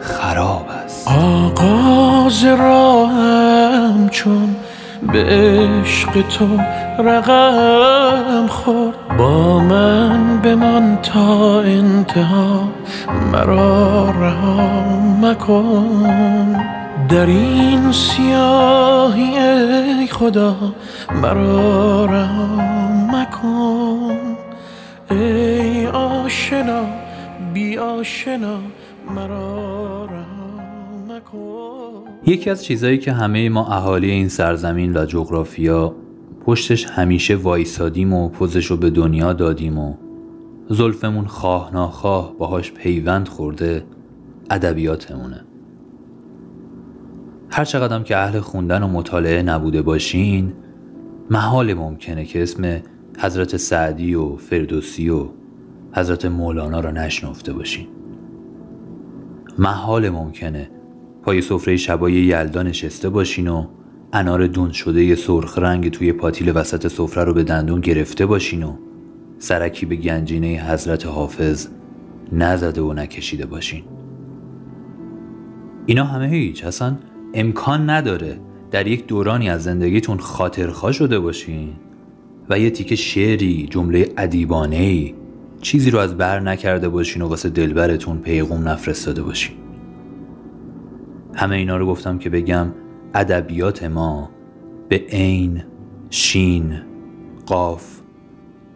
خراب 0.00 0.66
است. 0.68 1.08
آغاز 1.08 2.44
راهم 2.44 4.08
چون 4.08 4.56
به 5.02 5.24
عشق 5.24 6.28
تو 6.28 6.48
رقم 6.98 8.46
خورد. 8.46 8.94
با 9.18 9.58
من 9.58 10.40
بمان 10.42 10.98
تا 11.02 11.60
انتها 11.60 12.68
مرا 13.32 14.10
رها 14.10 14.70
مکن. 15.22 16.66
در 17.08 17.26
این 17.26 17.92
سیاهی 17.92 19.36
خدا 20.06 20.56
مرا 21.22 22.04
رها 22.04 22.46
مکن. 23.12 24.36
ای 25.10 25.86
آشنا 25.86 26.82
بی 27.54 27.78
آشنا 27.78 28.58
مرا 29.10 30.04
رها 30.04 30.56
مکن. 31.08 31.85
یکی 32.28 32.50
از 32.50 32.64
چیزهایی 32.64 32.98
که 32.98 33.12
همه 33.12 33.48
ما 33.48 33.66
اهالی 33.66 34.10
این 34.10 34.28
سرزمین 34.28 34.96
و 34.96 35.06
جغرافیا 35.06 35.94
پشتش 36.44 36.86
همیشه 36.86 37.36
وایسادیم 37.36 38.12
و 38.12 38.28
پوزش 38.28 38.66
رو 38.66 38.76
به 38.76 38.90
دنیا 38.90 39.32
دادیم 39.32 39.78
و 39.78 39.94
زلفمون 40.68 41.26
خواه 41.26 41.72
ناخواه 41.72 42.34
باهاش 42.38 42.72
پیوند 42.72 43.28
خورده 43.28 43.84
ادبیاتمونه. 44.50 45.44
هر 47.50 47.64
چقدرم 47.64 48.04
که 48.04 48.16
اهل 48.16 48.40
خوندن 48.40 48.82
و 48.82 48.88
مطالعه 48.88 49.42
نبوده 49.42 49.82
باشین 49.82 50.52
محال 51.30 51.74
ممکنه 51.74 52.24
که 52.24 52.42
اسم 52.42 52.82
حضرت 53.18 53.56
سعدی 53.56 54.14
و 54.14 54.36
فردوسی 54.36 55.08
و 55.08 55.26
حضرت 55.92 56.24
مولانا 56.24 56.80
را 56.80 56.90
نشنفته 56.90 57.52
باشین. 57.52 57.86
محال 59.58 60.10
ممکنه 60.10 60.70
پای 61.26 61.40
سفره 61.40 61.76
شبای 61.76 62.12
یلدا 62.12 62.62
نشسته 62.62 63.08
باشین 63.08 63.48
و 63.48 63.66
انار 64.12 64.46
دون 64.46 64.72
شده 64.72 65.04
یه 65.04 65.14
سرخ 65.14 65.58
رنگ 65.58 65.90
توی 65.90 66.12
پاتیل 66.12 66.52
وسط 66.54 66.88
سفره 66.88 67.24
رو 67.24 67.34
به 67.34 67.44
دندون 67.44 67.80
گرفته 67.80 68.26
باشین 68.26 68.62
و 68.62 68.76
سرکی 69.38 69.86
به 69.86 69.96
گنجینه 69.96 70.72
حضرت 70.72 71.06
حافظ 71.06 71.68
نزده 72.32 72.80
و 72.80 72.92
نکشیده 72.92 73.46
باشین. 73.46 73.82
اینا 75.86 76.04
همه 76.04 76.28
هیچ 76.28 76.64
اصلا 76.64 76.96
امکان 77.34 77.90
نداره 77.90 78.40
در 78.70 78.86
یک 78.86 79.06
دورانی 79.06 79.50
از 79.50 79.62
زندگیتون 79.64 80.18
خاطرخواه 80.18 80.92
شده 80.92 81.18
باشین 81.18 81.72
و 82.50 82.58
یه 82.58 82.70
تیکه 82.70 82.96
شعری 82.96 83.66
جمله 83.70 84.12
ادیبانه 84.16 84.76
ای 84.76 85.14
چیزی 85.62 85.90
رو 85.90 85.98
از 85.98 86.16
بر 86.16 86.40
نکرده 86.40 86.88
باشین 86.88 87.22
و 87.22 87.28
واسه 87.28 87.48
دلبرتون 87.48 88.18
پیغوم 88.18 88.68
نفرستاده 88.68 89.22
باشین. 89.22 89.65
همه 91.36 91.56
اینا 91.56 91.76
رو 91.76 91.86
گفتم 91.86 92.18
که 92.18 92.30
بگم 92.30 92.66
ادبیات 93.14 93.82
ما 93.82 94.30
به 94.88 94.96
عین 95.08 95.62
شین 96.10 96.80
قاف 97.46 98.00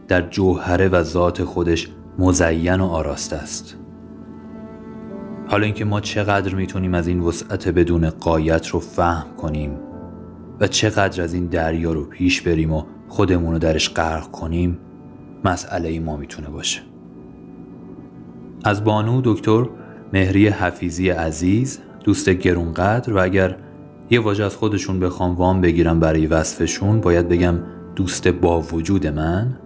در 0.08 0.28
جوهره 0.28 0.88
و 0.88 1.02
ذات 1.02 1.44
خودش 1.44 1.88
مزین 2.18 2.80
و 2.80 2.86
آراسته 2.86 3.36
است. 3.36 3.76
حالا 5.46 5.64
اینکه 5.64 5.84
ما 5.84 6.00
چقدر 6.00 6.54
می‌تونیم 6.54 6.94
از 6.94 7.08
این 7.08 7.20
وسعت 7.20 7.68
بدون 7.68 8.10
قایت 8.10 8.66
رو 8.66 8.80
فهم 8.80 9.36
کنیم 9.36 9.78
و 10.60 10.66
چقدر 10.66 11.22
از 11.22 11.34
این 11.34 11.46
دریا 11.46 11.92
رو 11.92 12.04
پیش 12.04 12.42
بریم 12.42 12.72
و 12.72 12.82
خودمون 13.08 13.52
رو 13.52 13.58
درش 13.58 13.94
غرق 13.94 14.30
کنیم 14.30 14.78
مسئله 15.44 15.88
ای 15.88 15.98
ما 15.98 16.16
می‌تونه 16.16 16.48
باشه. 16.48 16.80
از 18.64 18.84
بانو 18.84 19.20
دکتر 19.24 19.66
مهری 20.12 20.48
حفیظی 20.48 21.10
عزیز 21.10 21.78
دوست 22.04 22.30
گرونقدر 22.30 23.12
و 23.12 23.22
اگر 23.22 23.56
یه 24.10 24.20
واژه 24.20 24.44
از 24.44 24.56
خودشون 24.56 25.00
بخوام 25.00 25.34
وام 25.34 25.60
بگیرم 25.60 26.00
برای 26.00 26.26
وصفشون 26.26 27.00
باید 27.00 27.28
بگم 27.28 27.54
دوست 27.96 28.28
با 28.28 28.60
وجود 28.60 29.06
من 29.06 29.56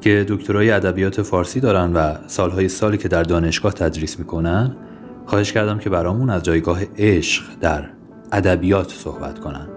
که 0.00 0.26
دکترای 0.28 0.70
ادبیات 0.70 1.22
فارسی 1.22 1.60
دارن 1.60 1.92
و 1.92 2.14
سالهای 2.26 2.68
سالی 2.68 2.98
که 2.98 3.08
در 3.08 3.22
دانشگاه 3.22 3.72
تدریس 3.72 4.18
می‌کنن 4.18 4.76
خواهش 5.26 5.52
کردم 5.52 5.78
که 5.78 5.90
برامون 5.90 6.30
از 6.30 6.42
جایگاه 6.42 6.80
عشق 6.98 7.44
در 7.60 7.84
ادبیات 8.32 8.90
صحبت 8.90 9.38
کنن. 9.38 9.68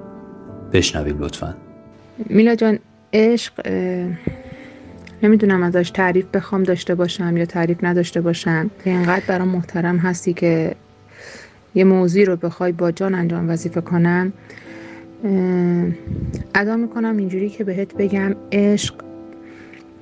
بشنویم 0.74 1.20
لطفا. 1.20 1.56
میلا 2.30 2.56
جان 2.56 2.80
عشق 3.14 3.54
نمی‌دونم 5.24 5.64
ازش 5.64 5.90
تعریف 5.90 6.26
بخوام 6.34 6.64
داشته 6.64 6.96
باشم 6.96 7.38
یا 7.38 7.46
تعریف 7.46 7.84
نداشته 7.84 8.22
باشم. 8.22 8.70
اینقدر 8.84 9.24
برام 9.28 9.48
محترم 9.48 9.98
هستی 9.98 10.34
که 10.34 10.76
یه 11.76 11.84
موضوعی 11.84 12.26
رو 12.26 12.36
بخوای 12.36 12.72
با 12.72 12.92
جان 12.92 13.16
انجام 13.16 13.50
وظیفه 13.50 13.82
کنم 13.82 14.34
ادا 16.56 16.76
می‌کنم 16.78 17.18
اینجوری 17.18 17.50
که 17.50 17.64
بهت 17.64 17.94
بگم 17.94 18.36
عشق 18.52 18.96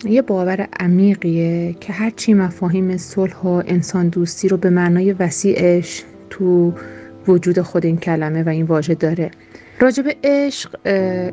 یه 0.06 0.22
باور 0.22 0.68
عمیقیه 0.80 1.76
که 1.80 1.94
هرچی 1.94 2.34
مفاهیم 2.34 2.98
صلح 2.98 3.38
و 3.38 3.62
انسان 3.68 4.10
دوستی 4.10 4.48
رو 4.48 4.58
به 4.58 4.70
معنای 4.70 5.14
وسیعش 5.14 6.04
تو 6.30 6.74
وجود 7.28 7.62
خود 7.62 7.86
این 7.86 7.98
کلمه 7.98 8.44
و 8.44 8.50
این 8.50 8.66
واژه 8.66 8.96
داره. 8.96 9.32
راجب 9.80 10.06
عشق 10.24 10.76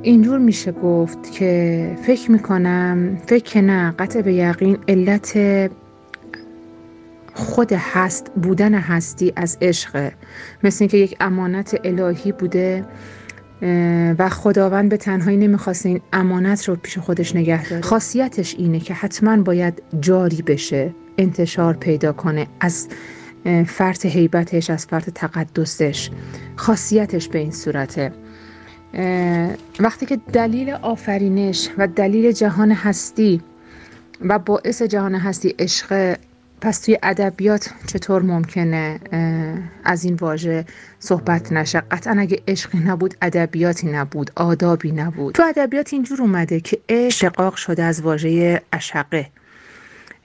اینجور 0.03 0.39
میشه 0.39 0.73
گفت 0.73 1.33
که 1.33 1.97
فکر 2.03 2.31
می‌کنم 2.31 3.19
فکر 3.27 3.61
نه 3.61 3.95
قطع 3.99 4.23
به 4.23 4.35
یقین 4.35 4.79
علت 4.89 5.39
خود 7.41 7.73
هست 7.73 8.31
بودن 8.43 8.75
هستی 8.75 9.33
از 9.37 9.59
عشقه 9.63 10.13
مثل 10.65 10.79
اینکه 10.81 10.97
یک 10.97 11.17
امانت 11.21 11.81
الهی 11.85 12.33
بوده 12.33 12.85
و 14.19 14.29
خداوند 14.29 14.89
به 14.89 14.97
تنهایی 14.97 15.37
نمی‌خواسته 15.37 15.89
این 15.89 16.01
امانت 16.13 16.69
رو 16.69 16.77
پیش 16.77 16.99
خودش 16.99 17.37
نگه 17.37 17.69
داره. 17.69 17.83
خاصیتش 17.83 18.55
اینه 18.55 18.81
که 18.81 18.95
حتما 18.95 19.37
باید 19.37 19.83
جاری 20.01 20.43
بشه 20.43 20.95
انتشار 21.19 21.75
پیدا 21.75 22.13
کنه 22.13 22.47
از 22.61 22.89
فرط 23.67 24.07
حیبتش 24.07 24.71
از 24.71 24.87
فرط 24.87 25.11
تقدسش. 25.11 26.11
خاصیتش 26.57 27.29
به 27.29 27.39
این 27.39 27.51
صورته. 27.51 28.13
وقتی 29.81 30.07
که 30.07 30.19
دلیل 30.33 30.71
آفرینش 30.71 31.69
و 31.79 31.87
دلیل 31.87 32.33
جهان 32.33 32.73
هستی 32.73 33.43
و 34.21 34.39
باعث 34.39 34.83
جهان 34.83 35.15
هستی 35.15 35.55
عشق 35.59 36.17
پس 36.61 36.81
توی 36.81 36.99
ادبیات 37.03 37.71
چطور 37.87 38.23
ممکنه 38.23 39.01
از 39.85 40.05
این 40.05 40.15
واژه 40.15 40.65
صحبت 40.99 41.53
نشه؟ 41.53 41.83
قطعا 41.91 42.17
اگه 42.19 42.43
عشقی 42.49 42.79
نبود 42.79 43.15
ادبیاتی 43.23 43.87
نبود 43.87 44.31
آدابی 44.37 44.93
نبود. 44.93 45.35
تو 45.35 45.43
ادبیات 45.43 45.93
اینجور 45.93 46.23
اومده 46.23 46.61
که 46.61 46.79
عشق 46.89 47.17
شقاق 47.19 47.55
شده 47.55 47.83
از 47.83 48.01
واژه 48.03 48.63
اشقه 48.73 49.27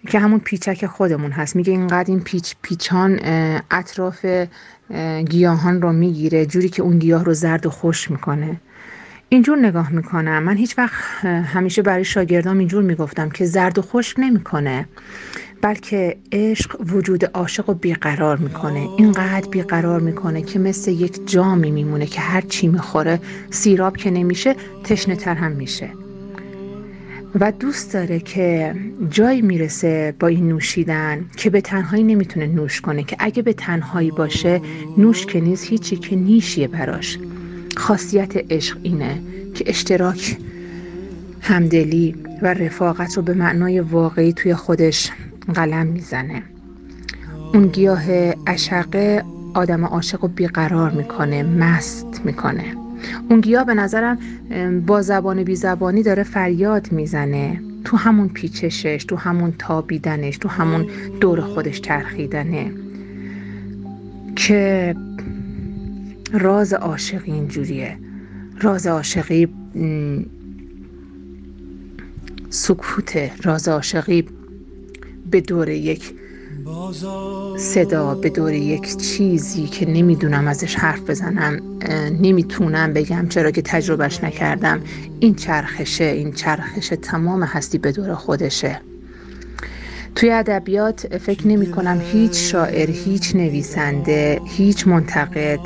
که 0.08 0.20
همون 0.20 0.40
پیچک 0.40 0.86
خودمون 0.86 1.32
هست. 1.32 1.56
میگه 1.56 1.72
اینقدر 1.72 2.06
این 2.12 2.20
پیچ 2.20 2.56
پیچان 2.62 3.20
اطراف 3.72 4.26
گیاهان 5.30 5.82
رو 5.82 5.94
می‌گیره 5.94 6.46
جوری 6.46 6.70
که 6.70 6.82
اون 6.82 7.00
گیاه 7.00 7.24
رو 7.24 7.34
زرد 7.34 7.66
و 7.66 7.70
خوش 7.70 8.12
می‌کنه. 8.12 8.56
اینجور 9.30 9.58
نگاه 9.58 9.92
می‌کنم 9.92 10.44
من 10.44 10.58
هیچ 10.58 10.78
وقت 10.78 11.26
همیشه 11.26 11.82
برای 11.82 12.04
شاگردام 12.04 12.58
اینجور 12.58 12.84
می‌گفتم 12.84 13.30
که 13.30 13.46
زرد 13.46 13.78
و 13.78 13.82
خشک 13.82 14.20
نمی‌کنه. 14.20 14.88
بلکه 15.62 16.18
عشق 16.32 16.82
وجود 16.94 17.26
عاشق 17.26 17.70
رو 17.70 17.74
بیقرار 17.74 18.38
می‌کنه. 18.38 18.90
اینقدر 18.98 19.50
بیقرار 19.50 20.00
می‌کنه 20.00 20.42
که 20.42 20.60
مثل 20.60 20.92
یک 20.92 21.28
جامی 21.30 21.72
میمونه 21.72 22.06
که 22.06 22.22
هر 22.22 22.42
چی 22.42 22.68
می‌خوره 22.68 23.20
سیراب 23.50 23.98
که 23.98 24.12
نمیشه 24.12 24.56
تشنه 24.84 25.16
تر 25.16 25.36
هم 25.36 25.52
میشه. 25.52 25.90
و 27.40 27.52
دوست 27.52 27.94
داره 27.94 28.20
که 28.20 28.76
جایی 29.10 29.42
می‌رسه 29.42 30.14
با 30.20 30.28
این 30.28 30.48
نوشیدن 30.48 31.26
که 31.38 31.50
به 31.50 31.62
تنهایی 31.62 32.04
نمی‌تونه 32.04 32.48
نوش 32.48 32.82
کنه 32.82 33.04
که 33.04 33.16
اگه 33.20 33.42
به 33.42 33.54
تنهایی 33.54 34.12
باشه 34.12 34.62
نوش 34.98 35.26
که 35.26 35.42
نیست 35.42 35.66
هیچی 35.66 35.96
که 35.96 36.16
نیشیه 36.16 36.68
براش. 36.68 37.20
خاصیت 37.78 38.52
عشق 38.52 38.78
اینه 38.84 39.22
که 39.54 39.64
اشتراک 39.68 40.38
همدلی 41.42 42.16
و 42.42 42.54
رفاقت 42.54 43.18
رو 43.18 43.24
به 43.24 43.34
معنای 43.34 43.80
واقعی 43.80 44.34
توی 44.34 44.54
خودش 44.54 45.12
قلم 45.54 45.88
می‌زنه. 45.88 46.44
اون 47.54 47.68
گیاه 47.68 48.04
اشقه 48.48 49.24
آدم 49.54 49.86
عاشق 49.86 50.22
رو 50.22 50.28
بیقرار 50.28 50.92
می‌کنه 50.92 51.44
مست 51.44 52.22
می‌کنه. 52.26 52.76
اون 53.30 53.42
گیاه 53.42 53.66
به 53.66 53.74
نظرم 53.74 54.18
با 54.86 55.02
زبان 55.02 55.44
بی 55.44 55.56
زبانی 55.56 56.04
داره 56.04 56.24
فریاد 56.24 56.92
می‌زنه. 56.92 57.62
تو 57.84 57.98
همون 57.98 58.30
پیچشش 58.30 59.06
تو 59.08 59.16
همون 59.16 59.54
تابیدنش 59.60 60.38
تو 60.38 60.50
همون 60.50 60.86
دور 61.22 61.42
خودش 61.42 61.82
چرخیدنه. 61.82 62.72
که 64.36 64.96
راز 66.34 66.74
عاشقی 66.74 67.32
اینجوریه. 67.32 67.98
راز 68.62 68.88
عاشقی 68.88 69.48
سکوته. 72.50 73.32
راز 73.44 73.68
عاشقی 73.68 74.26
به 75.32 75.42
دور 75.42 75.70
یک 75.70 76.14
صدا 77.58 78.16
به 78.16 78.30
دور 78.30 78.54
یک 78.54 78.98
چیزی 78.98 79.68
که 79.68 79.90
نمی‌دونم 79.90 80.48
ازش 80.48 80.76
حرف 80.76 81.10
بزنم 81.10 81.60
نمی‌تونم 82.22 82.94
بگم 82.94 83.28
چرا 83.30 83.52
که 83.52 83.62
تجربهش 83.62 84.24
نکردم. 84.24 84.82
این 85.20 85.36
چرخشه 85.36 86.04
این 86.04 86.32
چرخش 86.32 86.94
تمام 87.02 87.44
هستی 87.44 87.78
به 87.78 87.92
دور 87.92 88.14
خودشه. 88.14 88.82
توی 90.16 90.32
ادبیات 90.32 91.18
فکر 91.18 91.48
نمی 91.48 91.72
کنم 91.72 92.02
هیچ 92.12 92.52
شاعر 92.52 92.90
هیچ 92.90 93.36
نویسنده 93.36 94.42
هیچ 94.46 94.88
منتقد 94.88 95.60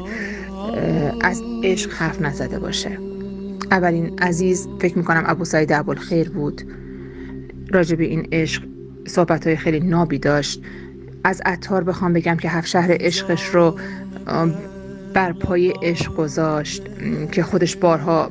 از 1.21 1.41
عشق 1.63 1.93
حرف 1.93 2.21
نزده 2.21 2.59
باشه. 2.59 2.97
اولین 3.71 4.19
عزیز 4.19 4.67
فکر 4.79 4.97
می 4.97 5.03
کنم 5.03 5.23
ابو 5.27 5.45
سعید 5.45 5.71
ابوالخیر 5.71 6.29
بود 6.29 6.61
راجب 7.71 7.99
این 7.99 8.27
عشق 8.31 8.63
صحبت 9.09 9.47
های 9.47 9.55
خیلی 9.55 9.79
نابی 9.79 10.19
داشت. 10.19 10.61
از 11.23 11.41
عطار 11.45 11.83
بخوام 11.83 12.13
بگم 12.13 12.37
که 12.37 12.49
هفت 12.49 12.67
شهر 12.67 12.97
عشقش 12.99 13.45
رو 13.45 13.79
بر 15.13 15.33
پای 15.33 15.73
عشق 15.81 16.15
گذاشت 16.15 16.83
که 17.31 17.43
خودش 17.43 17.75
بارها 17.75 18.29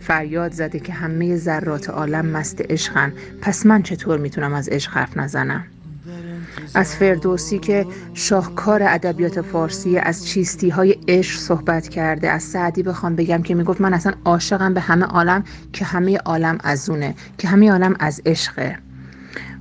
فریاد 0.00 0.52
زده 0.52 0.80
که 0.80 0.92
همه 0.92 1.36
ذرات 1.36 1.90
عالم 1.90 2.26
مست 2.26 2.60
عشقن. 2.70 3.12
پس 3.42 3.66
من 3.66 3.82
چطور 3.82 4.18
می‌تونم 4.18 4.54
از 4.54 4.68
عشق 4.68 4.92
حرف 4.92 5.16
نزنم؟ 5.16 5.64
از 6.74 6.96
فردوسی 6.96 7.58
که 7.58 7.86
شاهکار 8.14 8.82
ادبیات 8.82 9.40
فارسی 9.40 9.98
از 9.98 10.26
چیستی 10.26 10.68
های 10.68 10.96
عشق 11.08 11.40
صحبت 11.40 11.88
کرده. 11.88 12.30
از 12.30 12.42
سعدی 12.42 12.82
بخوام 12.82 13.16
بگم 13.16 13.42
که 13.42 13.54
می‌گفت 13.54 13.80
من 13.80 13.94
اصلا 13.94 14.12
عاشقم 14.24 14.74
به 14.74 14.80
همه 14.80 15.04
عالم 15.04 15.44
که 15.72 15.84
همه 15.84 16.16
عالم 16.16 16.58
از 16.64 16.90
اونه 16.90 17.14
که 17.38 17.48
همه 17.48 17.70
عالم 17.70 17.94
از 17.98 18.22
عشقه. 18.26 18.78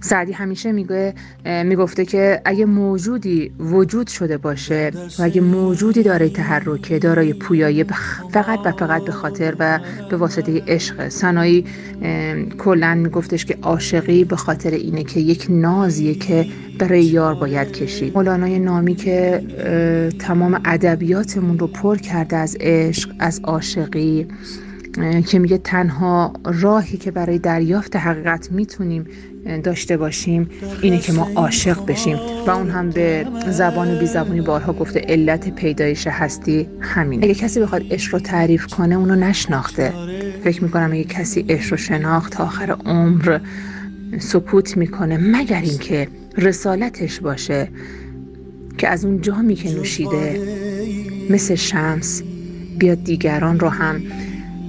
سعدی 0.06 0.32
همیشه 0.32 0.72
میگه 0.72 1.14
می‌گفته 1.46 2.06
که 2.06 2.42
اگه 2.46 2.66
موجودی 2.66 3.52
وجود 3.60 4.08
شده 4.08 4.38
باشه 4.38 4.92
و 5.20 5.24
اگه 5.24 5.42
موجودی 5.42 6.04
داره 6.04 6.30
تحرکه 6.30 7.00
دارای 7.00 7.34
پویایی 7.34 7.84
فقط 8.32 8.60
و 8.66 8.72
فقط 8.72 9.06
به 9.06 9.12
خاطر 9.12 9.56
و 9.60 9.80
به 10.10 10.18
واسطه 10.18 10.64
عشق. 10.68 11.10
سنایی 11.10 11.66
کلا 12.58 12.96
میگفتش 12.96 13.46
که 13.46 13.58
عاشقی 13.62 14.24
به 14.24 14.36
خاطر 14.36 14.72
اینه 14.72 15.04
که 15.04 15.20
یک 15.20 15.48
نازیه 15.50 16.16
که 16.16 16.46
برای 16.80 17.04
یار 17.04 17.36
باید 17.36 17.72
کشید. 17.72 18.16
مولانای 18.16 18.60
نامی 18.60 18.96
که 18.96 19.42
تمام 20.20 20.62
ادبیاتمون 20.66 21.60
رو 21.60 21.68
پر 21.68 21.98
کرده 21.98 22.36
از 22.36 22.58
عشق 22.60 23.12
از 23.20 23.42
عاشقی 23.44 24.28
که 25.28 25.40
میگه 25.40 25.58
تنها 25.58 26.34
راهی 26.46 26.98
که 26.98 27.12
برای 27.12 27.40
دریافت 27.40 27.96
حقیقت 27.96 28.52
می‌تونیم 28.52 29.06
داشته 29.64 29.98
باشیم 29.98 30.50
اینه 30.82 31.00
که 31.00 31.14
ما 31.14 31.32
عاشق 31.36 31.86
بشیم. 31.86 32.18
و 32.48 32.50
اون 32.50 32.70
هم 32.70 32.90
به 32.90 33.26
زبان 33.48 33.96
و 33.96 34.00
بی 34.00 34.06
زبانی 34.06 34.42
بارها 34.42 34.74
گفته 34.74 35.00
علت 35.00 35.56
پیدایش 35.56 36.08
هستی 36.08 36.68
همین 36.80 37.24
اگه 37.24 37.34
کسی 37.34 37.60
بخواد 37.60 37.82
عشق 37.92 38.14
رو 38.14 38.20
تعریف 38.20 38.66
کنه 38.68 38.96
اونو 38.96 39.16
نشناخته. 39.16 39.94
فکر 40.44 40.64
می‌کنم 40.64 40.92
اگه 40.92 41.04
کسی 41.04 41.46
عشق 41.50 41.72
رو 41.72 41.78
شناخت 41.78 42.34
تا 42.34 42.44
آخر 42.44 42.72
عمر 42.86 43.40
سکوت 44.20 44.78
می‌کنه. 44.78 45.18
مگر 45.18 45.62
اینکه 45.62 46.08
رسالتش 46.38 47.20
باشه 47.20 47.68
که 48.78 48.88
از 48.88 49.06
اون 49.06 49.22
جامی 49.22 49.56
که 49.56 49.70
نوشیده 49.70 50.40
مثل 51.30 51.56
شمس 51.56 52.24
بیاد 52.78 53.04
دیگران 53.04 53.60
رو 53.60 53.70
هم 53.70 54.02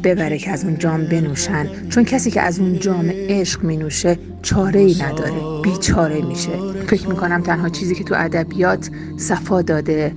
ببره 0.07 0.39
که 0.39 0.51
از 0.51 0.65
اون 0.65 0.79
جام 0.79 1.05
بنوشن 1.05 1.89
چون 1.89 2.05
کسی 2.05 2.31
که 2.31 2.41
از 2.41 2.61
اون 2.61 2.79
جام 2.79 3.11
عشق 3.11 3.63
می 3.63 3.77
نوشه 3.77 4.19
چاره 4.43 4.81
ای 4.81 4.97
نداره 5.03 5.63
بیچاره 5.63 6.23
میشه. 6.23 6.51
فکر 6.87 7.09
می‌کنم 7.09 7.43
تنها 7.43 7.69
چیزی 7.69 7.95
که 7.95 8.05
تو 8.05 8.15
ادبیات 8.19 8.91
صفا 9.17 9.63
داده 9.63 10.15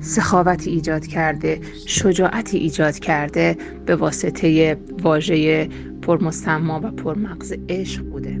سخاوتی 0.00 0.70
ایجاد 0.70 1.06
کرده 1.06 1.60
شجاعتی 1.86 2.58
ایجاد 2.58 2.98
کرده 2.98 3.56
به 3.86 3.96
واسطه 3.96 4.76
واژه 5.02 5.68
پرمستما 6.02 6.80
و 6.80 6.90
پرمغز 6.90 7.54
عشق 7.68 8.02
بوده. 8.02 8.40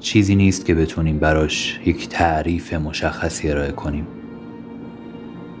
چیزی 0.00 0.36
نیست 0.36 0.66
که 0.66 0.74
بتونیم 0.74 1.18
براش 1.18 1.80
یک 1.84 2.08
تعریف 2.08 2.74
مشخصی 2.74 3.50
ارائه 3.50 3.72
کنیم. 3.72 4.06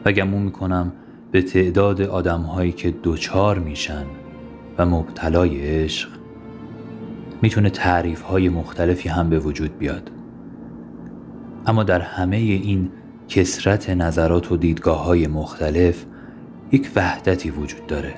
و 0.04 0.12
گمون 0.12 0.42
می‌کنم 0.42 0.92
به 1.30 1.42
تعداد 1.42 2.02
آدمهایی 2.02 2.72
که 2.72 2.90
دوچار 2.90 3.58
میشن 3.58 4.06
و 4.78 4.86
مبتلای 4.86 5.60
عشق 5.60 6.08
می‌تونه 7.42 7.70
تعریف 7.70 8.22
های 8.22 8.48
مختلفی 8.48 9.08
هم 9.08 9.30
به 9.30 9.38
وجود 9.38 9.78
بیاد. 9.78 10.10
اما 11.66 11.82
در 11.82 12.00
همه 12.00 12.36
این 12.36 12.90
کسرت 13.28 13.90
نظرات 13.90 14.52
و 14.52 14.56
دیدگاه 14.56 15.04
های 15.04 15.26
مختلف 15.26 16.04
یک 16.72 16.90
وحدتی 16.96 17.50
وجود 17.50 17.86
داره 17.86 18.14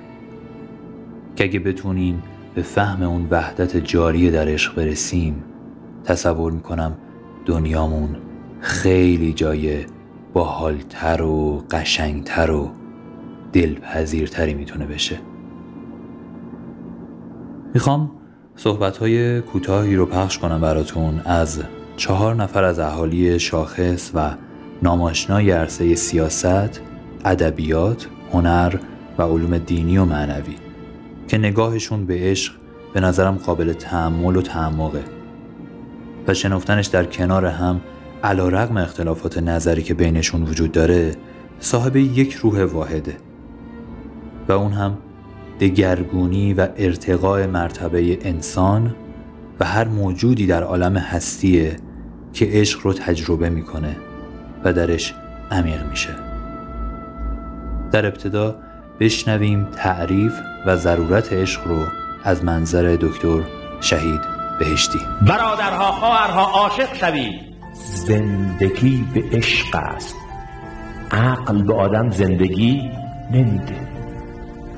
که 1.36 1.44
اگه 1.44 1.58
بتونیم 1.58 2.22
به 2.54 2.62
فهم 2.62 3.02
اون 3.02 3.26
وحدت 3.30 3.76
جاری 3.76 4.30
در 4.30 4.48
عشق 4.48 4.74
برسیم 4.74 5.44
تصور 6.04 6.52
می‌کنم 6.52 6.96
دنیامون 7.46 8.16
خیلی 8.60 9.32
جای 9.32 9.84
باحالتر 10.32 11.22
و 11.22 11.64
قشنگتر 11.70 12.50
و 12.50 12.70
دلپذیرتری 13.52 14.54
می‌تونه 14.54 14.86
بشه. 14.86 15.18
می‌خوام 17.74 18.10
صحبت 18.56 18.96
های 18.96 19.40
کوتاهی 19.40 19.96
رو 19.96 20.06
پخش 20.06 20.38
کنم 20.38 20.60
براتون 20.60 21.20
از 21.24 21.62
چهار 21.96 22.34
نفر 22.34 22.64
از 22.64 22.78
اهالی 22.78 23.38
شاخص 23.38 24.10
و 24.14 24.30
ناماشنای 24.82 25.50
عرصه 25.50 25.94
سیاست، 25.94 26.80
ادبیات، 27.24 28.08
هنر 28.32 28.74
و 29.18 29.22
علوم 29.22 29.58
دینی 29.58 29.98
و 29.98 30.04
معنوی 30.04 30.54
که 31.28 31.38
نگاهشون 31.38 32.06
به 32.06 32.14
عشق 32.14 32.54
به 32.92 33.00
نظرم 33.00 33.34
قابل 33.34 33.72
تحمل 33.72 34.36
و 34.36 34.42
تعمقه. 34.42 35.04
و 36.26 36.34
شنفتنش 36.34 36.86
در 36.86 37.04
کنار 37.04 37.46
هم 37.46 37.80
علا 38.24 38.48
رقم 38.48 38.76
اختلافات 38.76 39.38
نظری 39.38 39.82
که 39.82 39.94
بینشون 39.94 40.42
وجود 40.42 40.72
داره 40.72 41.14
صاحب 41.60 41.96
یک 41.96 42.32
روح 42.32 42.64
واحده. 42.64 43.16
و 44.48 44.52
اون 44.52 44.72
هم 44.72 44.98
دگرگونی 45.60 46.54
و 46.54 46.68
ارتقاء 46.76 47.46
مرتبه 47.46 48.18
انسان 48.28 48.94
و 49.60 49.64
هر 49.64 49.84
موجودی 49.84 50.46
در 50.46 50.62
عالم 50.62 50.96
هستیه 50.96 51.76
که 52.32 52.48
عشق 52.52 52.80
رو 52.82 52.92
تجربه 52.92 53.50
می‌کنه 53.50 53.96
و 54.64 54.72
درش 54.72 55.14
عمیق 55.50 55.86
میشه. 55.90 56.14
در 57.92 58.06
ابتدا 58.06 58.56
بشنویم 59.00 59.64
تعریف 59.64 60.32
و 60.66 60.76
ضرورت 60.76 61.32
عشق 61.32 61.66
رو 61.66 61.84
از 62.24 62.44
منظر 62.44 62.96
دکتر 63.00 63.40
شهید. 63.80 64.31
بهشتی. 64.58 64.98
برادرها 65.28 65.92
خواهرها 65.92 66.44
عاشق 66.60 66.94
شوید 66.94 67.40
زندگی 67.74 69.04
به 69.14 69.22
عشق 69.36 69.76
است. 69.76 70.16
عقل 71.10 71.62
به 71.62 71.74
آدم 71.74 72.10
زندگی 72.10 72.90
نمیده. 73.30 73.76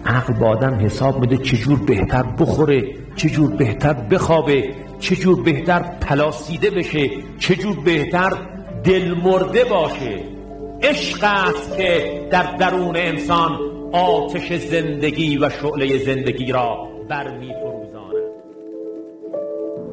عقل 0.07 0.35
به 0.35 0.47
آدم 0.47 0.75
حساب 0.75 1.21
میده 1.21 1.37
چجور 1.37 1.79
بهتر 1.79 2.23
بخوره 2.23 2.83
چجور 3.17 3.57
بهتر 3.57 3.93
بخوابه 3.93 4.75
چجور 5.01 5.43
بهتر 5.43 5.83
پلاسیده 5.83 6.71
بشه 6.71 7.11
چجور 7.39 7.81
بهتر 7.81 8.33
دل 8.85 9.15
مرده 9.25 9.65
باشه. 9.65 10.21
عشق 10.83 11.25
است 11.25 11.77
که 11.77 12.21
در 12.31 12.43
درون 12.43 12.97
انسان 12.97 13.59
آتش 13.93 14.53
زندگی 14.53 15.39
و 15.39 15.51
شعله 15.51 15.99
زندگی 15.99 16.53
را 16.53 16.89
برمی 17.09 17.53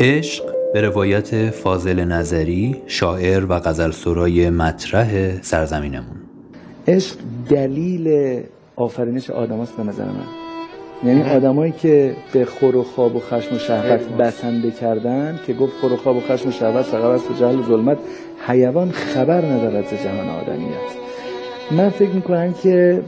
عشق 0.02 0.44
به 0.74 0.82
روایت 0.82 1.50
فاضل 1.50 2.04
نظری 2.04 2.82
شاعر 2.88 3.46
و 3.50 3.60
غزل 3.60 3.92
سرای 3.92 4.50
مطرح 4.50 5.42
سرزمینمون. 5.42 6.16
عشق 6.88 7.16
دلیل 7.50 8.40
آفرینش 8.76 9.30
آدم 9.30 9.62
هست 9.62 9.78
به 9.78 9.84
نظر 9.84 10.06
من. 10.06 10.26
یعنی 11.04 11.24
آدمایی 11.24 11.72
که 11.72 12.16
به 12.34 12.46
خور 12.46 12.76
و 12.76 12.84
خواب 12.84 13.16
و 13.16 13.20
خشم 13.20 13.56
و 13.56 13.60
شهوت 13.60 14.02
بسنده 14.08 14.72
کردن 14.72 15.40
که 15.48 15.54
گفت 15.54 15.74
خور 15.82 15.94
و 15.94 15.98
خواب 15.98 16.16
و 16.16 16.22
خشم 16.22 16.50
و 16.50 16.52
شهوت 16.52 16.86
فقط 16.86 17.04
از 17.04 17.22
جهل 17.40 17.60
و 17.60 17.64
ظلمت 17.64 17.98
حیوان 18.48 18.92
خبر 18.92 19.46
ندارد 19.46 19.86
ز 19.86 20.04
جهان 20.04 20.30
آدمیت. 20.30 20.92
من 21.72 21.90
فکر 21.90 22.12
می‌کنم 22.12 22.54
که 22.64 23.02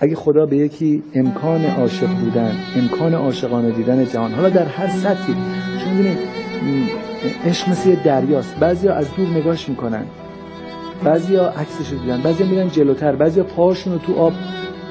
اگه 0.00 0.16
خدا 0.16 0.46
به 0.46 0.56
یکی 0.56 1.02
امکان 1.14 1.64
عاشق 1.64 2.06
بودن 2.06 2.52
امکان 2.76 3.14
عاشقانه 3.14 3.70
دیدن 3.70 4.04
جهان 4.04 4.32
حالا 4.32 4.48
در 4.48 4.64
هر 4.64 4.88
سطحی 4.88 5.34
چون 5.84 5.94
ببینید 5.94 6.18
عشق 7.46 7.68
مثل 7.68 7.88
یه 7.88 8.04
دریاست. 8.04 8.56
بعضیا 8.56 8.94
از 8.94 9.14
دور 9.16 9.28
نگاش 9.28 9.68
می‌کنن. 9.68 10.04
بعضیا 11.04 11.48
عکسش 11.48 11.92
رو 11.92 11.98
دیدن 11.98 12.20
بعضیا 12.20 12.46
میرن 12.46 12.68
جلوتر. 12.68 13.16
بعضیا 13.16 13.44
پاهاشون 13.44 13.92
رو 13.92 13.98
تو 13.98 14.16
آب 14.16 14.32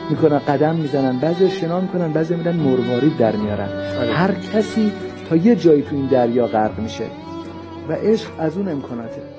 می‌کنن 0.10 0.40
قدم 0.40 0.76
می‌زنن. 0.76 1.20
بعضی 1.20 1.50
شنا 1.50 1.80
می‌کنن 1.80 2.12
بعضی 2.12 2.36
میرن 2.36 2.56
مروارید 2.56 3.18
در 3.18 3.36
میارن. 3.36 3.70
هر 4.14 4.32
کسی 4.32 4.92
تا 5.30 5.36
یه 5.36 5.56
جایی 5.56 5.82
تو 5.82 5.96
این 5.96 6.06
دریا 6.06 6.48
غرق 6.48 6.80
میشه. 6.80 7.06
و 7.90 7.94
عشق 7.94 8.30
از 8.40 8.58
اون 8.58 8.68
امکاناته. 8.68 9.37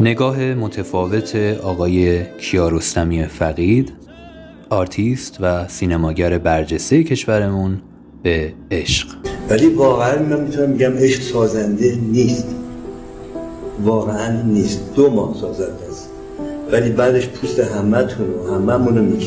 نگاه 0.00 0.54
متفاوت 0.54 1.36
آقای 1.62 2.22
کیارستمی 2.38 3.24
فقید 3.24 3.92
آرتیست 4.70 5.36
و 5.40 5.68
سینماگر 5.68 6.38
برجسته 6.38 7.04
کشورمون 7.04 7.80
به 8.22 8.52
عشق. 8.70 9.08
ولی 9.50 9.66
واقعا 9.66 10.22
من 10.22 10.40
می‌تونم 10.40 10.70
میگم 10.70 10.92
عشق 10.98 11.22
سازنده 11.22 11.98
نیست. 12.12 12.46
واقعا 13.84 14.42
نیست. 14.42 14.80
دو 14.94 15.10
ماه 15.10 15.36
سازنده 15.40 15.88
است. 15.90 16.10
ولی 16.72 16.90
بعدش 16.90 17.28
پوست 17.28 17.58
همتون 17.58 18.26
و 18.30 18.54
هممون 18.54 18.98
رو 18.98 19.04
می‌کنه 19.04 19.26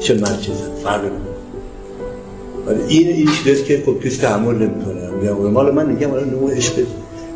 چه 0.00 0.14
زن 0.14 0.74
فرق 0.84 1.02
ولی 2.66 2.80
این 2.88 3.08
این 3.08 3.28
چیزی 3.44 3.64
که 3.64 3.82
خب 3.86 4.00
کسی 4.00 4.16
تحمل 4.16 4.54
نمی‌کنه. 4.54 5.32
مال 5.32 5.74
من 5.74 5.86
میگم 5.86 6.10
الان 6.10 6.30
نوع 6.30 6.56
عشق 6.56 6.74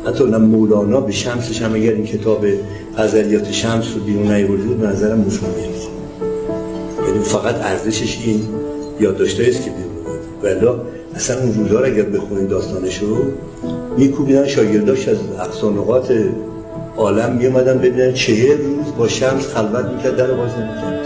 حتی 0.07 0.23
مولانا 0.23 1.01
به 1.01 1.11
شمسش 1.11 1.61
هم 1.61 1.73
اگر 1.73 1.91
این 1.91 2.05
کتاب 2.05 2.45
غزلیات 2.97 3.51
شمس 3.51 3.85
رو 3.95 4.01
بیرون 4.01 4.31
نیورده 4.31 4.63
به 4.63 4.87
نظرم 4.87 5.19
مفهوم 5.19 5.53
یعنی 7.07 7.19
فقط 7.23 7.55
ارزشش 7.61 8.17
این 8.25 8.41
یادداشتایی 8.99 9.49
است 9.49 9.63
که 9.63 9.71
بیرون 9.71 9.93
ولی 10.43 10.79
اصلا 11.15 11.39
اون 11.39 11.53
روزا 11.53 11.79
رو 11.79 11.85
اگر 11.85 12.03
بخونید 12.03 12.49
داستانش 12.49 12.97
رو 12.97 13.17
میکوبیدن 13.97 14.47
شاگرداش 14.47 15.07
از 15.07 15.17
اقصانقات 15.39 16.13
عالم 16.97 17.35
میومدن 17.35 17.77
ببینن 17.77 18.13
چهر 18.13 18.57
روز 18.57 18.85
با 18.97 19.07
شمس 19.07 19.47
خلوت 19.47 19.85
می‌کرد 19.85 20.15
در 20.15 20.27
باز 20.27 20.51
نمی‌کرد. 20.51 21.05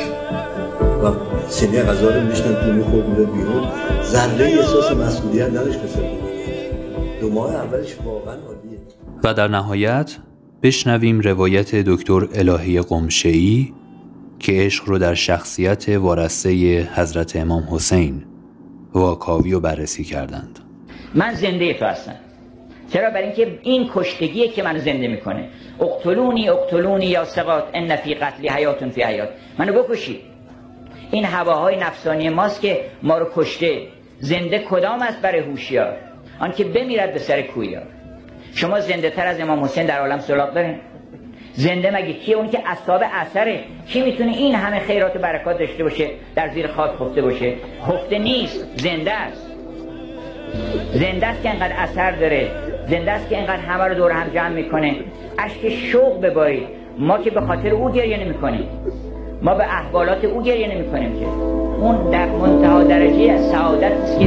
و 1.04 1.12
سینه 1.50 1.84
غذا 1.84 2.10
رو 2.10 2.22
میشتن 2.22 2.54
تو 2.54 2.74
می‌خورد 2.74 3.10
می‌داد 3.10 3.32
بیرون. 3.32 3.64
ذره 4.12 4.46
احساس 4.46 4.92
مسئولیت 4.92 5.50
نداشت 5.50 5.80
پسر 5.80 6.27
دو 7.28 7.34
ماه 7.34 7.56
اولش 7.56 7.96
واقعا 8.06 8.34
عالیه. 8.34 8.80
و 9.24 9.34
در 9.34 9.48
نهایت 9.48 10.16
بشنویم 10.63 11.20
روایت 11.20 11.76
دکتر 11.76 12.28
الهی 12.36 12.82
قمشه‌ای 12.82 13.74
که 14.40 14.52
عشق 14.52 14.90
رو 14.90 14.98
در 14.98 15.13
شخصیت 15.13 15.90
وارسته 15.90 16.50
حضرت 16.96 17.36
امام 17.36 17.63
حسین 17.72 18.24
واکاوی 18.94 19.54
و 19.54 19.60
بررسی 19.60 20.04
کردند. 20.04 20.60
من 21.16 21.34
زنده 21.34 21.74
تو 21.74 21.86
هستم. 21.86 22.16
چرا؟ 22.94 23.10
برای 23.10 23.24
اینکه 23.24 23.60
این 23.63 23.90
کشتگیه 23.94 24.48
که 24.48 24.63
منو 24.63 24.80
زنده 24.80 25.08
می‌کنه. 25.08 25.50
اقتلونی 25.80 26.50
اقتلونی 26.50 27.06
یا 27.06 27.26
سقات 27.26 27.63
ان 27.74 27.96
فی 27.96 28.13
قتلی 28.16 28.50
حیاتون 28.50 28.90
فی 28.90 29.04
حیات. 29.04 29.30
منو 29.60 29.84
بکشید 29.84 30.20
این 31.12 31.26
هواهای 31.26 31.76
نفسانی 31.76 32.30
ماست 32.30 32.62
که 32.62 32.86
ما 33.04 33.18
رو 33.18 33.28
کشته. 33.36 33.88
زنده 34.20 34.66
کدام 34.70 35.02
است 35.02 35.22
برای 35.22 35.40
هوشیار؟ 35.40 36.07
آن 36.39 36.52
که 36.52 36.63
بمیرد 36.63 37.13
به 37.13 37.19
سر 37.19 37.41
کویار 37.41 37.84
شما 38.56 38.80
زنده 38.80 39.10
تر 39.10 39.28
از 39.28 39.39
امام 39.39 39.63
حسین 39.63 39.86
در 39.86 40.00
عالم 40.00 40.19
سراغ 40.19 40.54
دارین. 40.54 40.76
زنده 41.54 41.91
مگه 41.91 42.13
کیه 42.13 42.38
اون 42.38 42.50
که 42.50 42.60
اصحاب 42.65 43.02
اثره؟ 43.13 43.60
کی 43.88 44.02
می‌تونه 44.02 44.32
این 44.32 44.56
همه 44.56 44.80
خیرات 44.80 45.15
و 45.15 45.19
برکات 45.19 45.60
داشته 45.60 45.84
باشه 45.84 46.10
در 46.36 46.50
زیر 46.50 46.67
خاک 46.67 46.91
خفته 46.91 47.21
باشه؟ 47.21 47.54
خفته 47.88 48.19
نیست 48.19 48.65
زنده 48.76 49.13
است. 49.13 49.47
زنده 50.93 51.28
است 51.28 51.43
که 51.43 51.50
انقدر 51.50 51.73
اثر 51.78 52.12
داره. 52.12 52.47
زنده 52.88 53.12
است 53.12 53.30
که 53.30 53.38
انقدر 53.38 53.62
همه 53.62 53.84
رو 53.84 53.93
دور 53.95 54.12
هم 54.12 54.30
جمع 54.30 54.50
می‌کنه. 54.50 54.95
اشک 55.39 55.69
شوق 55.69 56.21
ببارید. 56.21 56.67
ما 57.00 57.17
که 57.17 57.30
به 57.30 57.41
خاطر 57.41 57.69
او 57.69 57.91
گریه 57.91 58.17
نمی 58.17 58.34
کنیم 58.34 58.69
ما 59.41 59.56
به 59.56 59.63
احوالات 59.63 60.26
او 60.26 60.43
گریه 60.43 60.76
نمی 60.76 60.91
کنیم 60.91 61.19
که. 61.19 61.26
اون 61.26 62.12
در 62.12 62.26
منتها 62.26 62.84
درجه 62.84 63.38
سعادت 63.38 63.91
است 63.91 64.19
که 64.19 64.26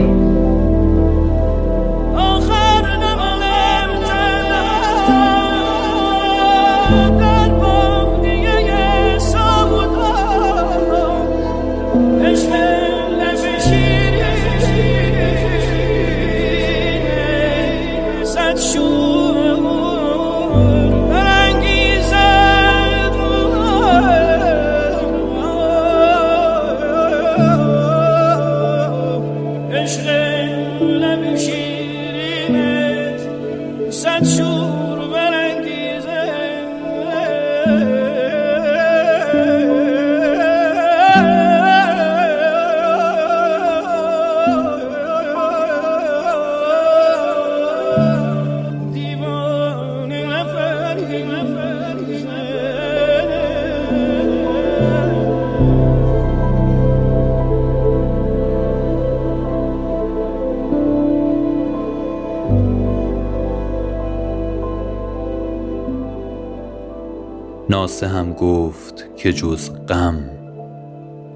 ناسه 67.81 68.09
هم 68.09 68.33
گفت 68.33 69.17
که 69.17 69.33
جز 69.33 69.71
غم 69.89 70.31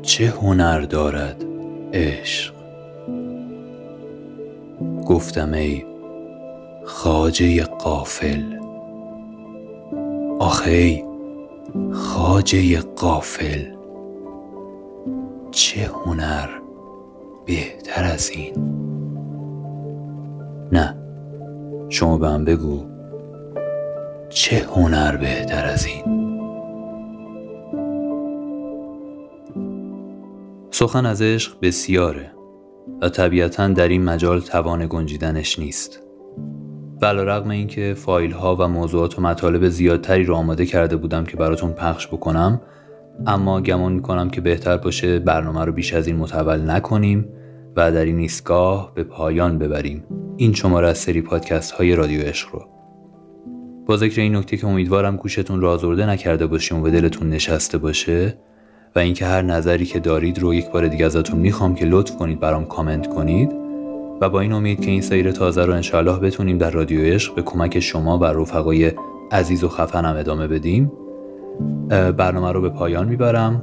چه 0.03 0.27
هنر 0.27 0.81
دارد 0.81 1.45
عشق. 1.93 2.55
گفتم 5.07 5.53
ای 5.53 5.85
خاجه 6.85 7.63
قافل 7.63 8.43
آخه 10.39 10.71
ای 10.71 11.05
خاجه 11.93 12.81
قافل 12.81 13.65
چه 15.51 15.91
هنر 16.05 16.49
بهتر 17.47 18.05
از 18.05 18.31
این؟ 18.31 18.55
نه 20.73 20.97
شما 21.89 22.19
به 22.19 22.29
هم 22.29 22.45
بگو 22.45 22.85
چه 24.29 24.67
هنر 24.77 25.17
بهتر 25.17 25.67
از 25.67 25.87
این؟ 25.87 26.24
سخن 30.75 31.07
از 31.07 31.23
عشق 31.23 31.57
بسیاره 31.63 32.33
و 33.03 33.09
طبیعتا 33.09 33.69
در 33.69 33.89
این 33.89 34.05
مجال 34.05 34.41
توان 34.41 34.87
گنجیدنش 34.87 35.59
نیست. 35.59 36.01
ولی 37.03 37.19
رغم 37.19 37.51
اینکه 37.51 37.95
فایل 37.97 38.31
ها 38.31 38.57
و 38.57 38.69
موضوعات 38.69 39.19
و 39.19 39.23
مطالب 39.23 39.69
زیادتری 39.69 40.25
رو 40.25 40.35
آماده 40.35 40.67
کرده 40.67 40.97
بودم 40.97 41.25
که 41.25 41.37
براتون 41.37 41.73
پخش 41.73 42.07
بکنم 42.07 42.61
اما 43.27 43.61
گمان 43.61 43.93
می‌کنم 43.93 44.31
که 44.31 44.41
بهتر 44.41 44.77
باشه 44.77 45.19
برنامه 45.19 45.65
رو 45.65 45.73
بیش 45.73 45.95
از 45.95 46.07
این 46.07 46.17
متول 46.17 46.71
نکنیم 46.71 47.29
و 47.77 47.93
در 47.93 48.05
این 48.05 48.19
ایستگاه 48.19 48.93
به 48.95 49.05
پایان 49.05 49.59
ببریم. 49.59 50.05
این 50.37 50.53
شماره 50.53 50.89
از 50.89 50.99
سری 50.99 51.23
پادکست 51.23 51.73
های 51.73 51.95
رادیو 51.95 52.21
عشق 52.21 52.49
رو. 52.53 52.65
با 53.87 53.97
ذکر 53.97 54.21
این 54.21 54.37
نکته 54.37 54.57
که 54.57 54.67
امیدوارم 54.67 55.17
گوشتون 55.17 55.61
رو 55.61 55.69
آزرده 55.69 56.07
نکرده 56.07 56.47
باشیم 56.47 56.79
و 56.79 56.83
به 56.83 56.91
دلتون 56.91 57.31
نشسته 57.31 57.79
باشه 57.79 58.39
و 58.95 58.99
اینکه 58.99 59.27
هر 59.27 59.43
نظری 59.43 59.85
که 59.85 60.01
دارید 60.01 60.39
رو 60.39 60.55
یک 60.55 60.71
بار 60.71 60.89
دیگه 60.89 61.07
ازتون 61.07 61.41
می‌خوام 61.41 61.75
که 61.75 61.85
لطف 61.85 62.17
کنید 62.17 62.41
برام 62.41 62.65
کامنت 62.65 63.07
کنید 63.07 63.53
و 64.21 64.29
با 64.29 64.41
این 64.41 64.53
امید 64.53 64.81
که 64.81 64.91
این 64.91 65.01
سیر 65.01 65.33
تازه 65.33 65.65
رو 65.65 65.73
انشاءالله 65.73 66.19
بتونیم 66.19 66.59
در 66.59 66.71
رادیو 66.71 67.01
عشق 67.01 67.35
به 67.35 67.43
کمک 67.43 67.81
شما 67.81 68.19
و 68.19 68.25
رفقای 68.25 68.93
عزیز 69.33 69.65
و 69.65 69.69
خفنم 69.69 70.17
ادامه 70.17 70.47
بدیم 70.47 70.93
برنامه 71.89 72.53
رو 72.53 72.61
به 72.61 72.69
پایان 72.69 73.09
می‌برم 73.09 73.63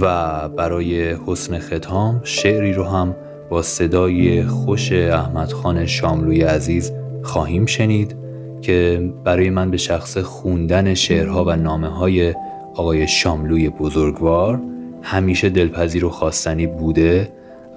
و 0.00 0.48
برای 0.48 1.16
حسن 1.26 1.58
ختام 1.58 2.20
شعری 2.24 2.72
رو 2.72 2.84
هم 2.84 3.16
با 3.50 3.62
صدای 3.62 4.44
خوش 4.44 4.92
احمد 4.92 5.52
خان 5.52 5.86
شاملوی 5.86 6.42
عزیز 6.42 6.92
خواهیم 7.22 7.66
شنید 7.66 8.16
که 8.62 9.10
برای 9.24 9.50
من 9.50 9.70
به 9.70 9.76
شخص 9.76 10.18
خوندن 10.18 10.94
شعرها 10.94 11.44
و 11.44 11.56
نامه 11.56 11.88
های 11.88 12.34
آقای 12.74 13.08
شاملوی 13.08 13.68
بزرگوار 13.68 14.60
همیشه 15.02 15.48
دلپذیر 15.48 16.04
و 16.04 16.10
خواستنی 16.10 16.66
بوده 16.66 17.32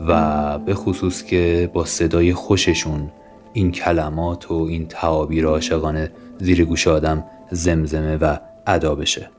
و 0.07 0.59
به 0.59 0.73
خصوص 0.73 1.23
که 1.23 1.69
با 1.73 1.85
صدای 1.85 2.33
خوششون 2.33 3.11
این 3.53 3.71
کلمات 3.71 4.51
و 4.51 4.53
این 4.53 4.87
تعابیر 4.87 5.45
عاشقانه 5.45 6.11
زیر 6.39 6.65
گوش 6.65 6.87
آدم 6.87 7.23
زمزمه 7.51 8.17
و 8.17 8.37
ادا 8.67 8.95
بشه. 8.95 9.29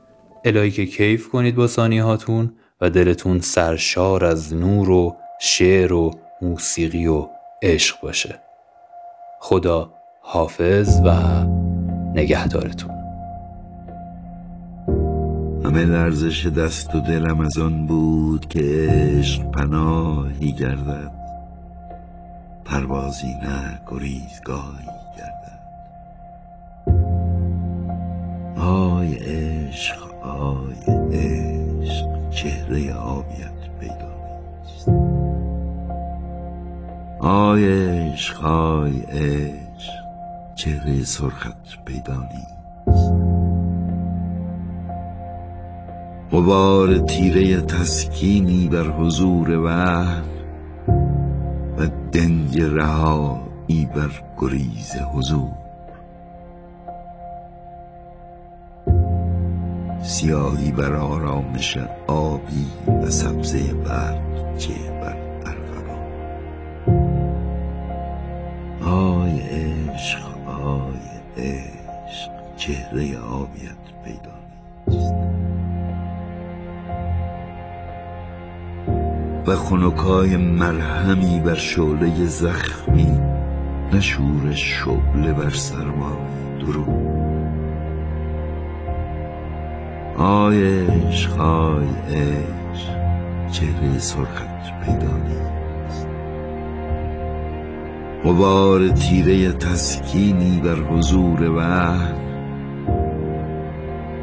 الهی 0.44 0.70
که 0.70 0.86
کیف 0.86 1.28
کنید 1.28 1.54
با 1.54 1.66
ثانیه 1.66 2.02
هاتون 2.02 2.52
و 2.80 2.90
دلتون 2.90 3.40
سرشار 3.40 4.24
از 4.24 4.54
نور 4.54 4.90
و 4.90 5.16
شعر 5.40 5.92
و 5.92 6.10
موسیقی 6.42 7.06
و 7.06 7.26
عشق 7.62 8.00
باشه. 8.00 8.40
خدا 9.40 9.90
حافظ 10.20 11.00
و 11.04 11.12
نگهدارتون. 12.14 12.95
همه 15.66 15.84
لرزش 15.84 16.46
دست 16.46 16.94
و 16.94 17.00
دلم 17.00 17.40
از 17.40 17.58
آن 17.58 17.86
بود 17.86 18.48
که 18.48 18.60
عشق 18.60 19.50
پناهی 19.50 20.52
گردد. 20.52 21.12
پروازی 22.64 23.34
نه 23.42 23.80
گریزگاهی 23.90 24.86
گردد. 25.18 25.60
آی 28.58 29.14
عشق 29.14 30.24
آی 30.24 30.74
عشق 31.12 32.30
چهره 32.30 32.94
آبیت 32.94 33.78
پیدا 33.80 34.14
نیست. 34.66 34.88
آی 37.20 37.64
عشق 37.64 38.44
آی 38.44 39.00
عشق 39.00 39.92
چهره 40.54 41.04
سرخت 41.04 41.84
پیدا 41.84 42.16
نیست. 42.16 43.35
غبار 46.36 46.98
تیره 46.98 47.60
تسکینی 47.60 48.68
بر 48.68 48.90
حضور 48.90 49.50
وهن 49.50 50.24
و 51.78 51.86
دنج 52.12 52.60
رهایی 52.60 53.88
بر 53.94 54.10
گریز 54.40 54.92
حضور. 55.14 55.50
سیاهی 60.02 60.72
بر 60.72 60.92
آرامش 60.92 61.78
آبی 62.06 62.66
و 63.02 63.10
سبزه 63.10 63.72
برگ 63.72 64.56
چه 64.58 64.74
بر 65.00 65.16
ارغوان. 65.46 66.06
آی 68.84 69.40
عشق 69.40 70.48
آی 70.48 71.00
عشق 71.36 72.30
چهره 72.56 73.18
آبیت 73.18 73.85
و 79.46 79.56
خنکای 79.56 80.36
مرهمی 80.36 81.40
بر 81.40 81.54
شعله 81.54 82.26
زخمی 82.26 83.20
نشور 83.92 84.52
شعله 84.52 85.32
بر 85.32 85.50
سرمای 85.50 86.16
درو. 86.60 86.84
آی 90.18 90.86
عشق 90.86 91.40
آی 91.40 91.86
عشق 92.08 92.90
چهره 93.50 93.98
سرخت 93.98 94.80
پیدا 94.84 95.16
نیست. 95.16 96.08
غبار 98.24 98.88
تیره 98.88 99.52
تسکینی 99.52 100.60
بر 100.64 100.74
حضور 100.74 101.50
وهم 101.50 102.16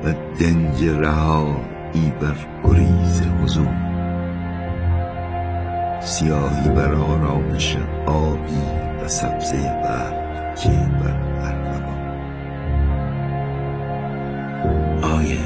و 0.04 0.14
دنج 0.40 0.86
رهایی 0.86 2.14
بر 2.22 2.36
گریز 2.64 3.22
حضور. 3.44 3.83
سیاهی 6.14 6.70
بر 6.70 6.94
آرامش 6.94 7.78
آبی 8.06 8.62
و 9.04 9.08
سبزه 9.08 9.58
برگ 9.58 10.56
که 10.56 10.70
بر 10.70 11.18
ارغوان 11.42 12.18
آی 15.04 15.38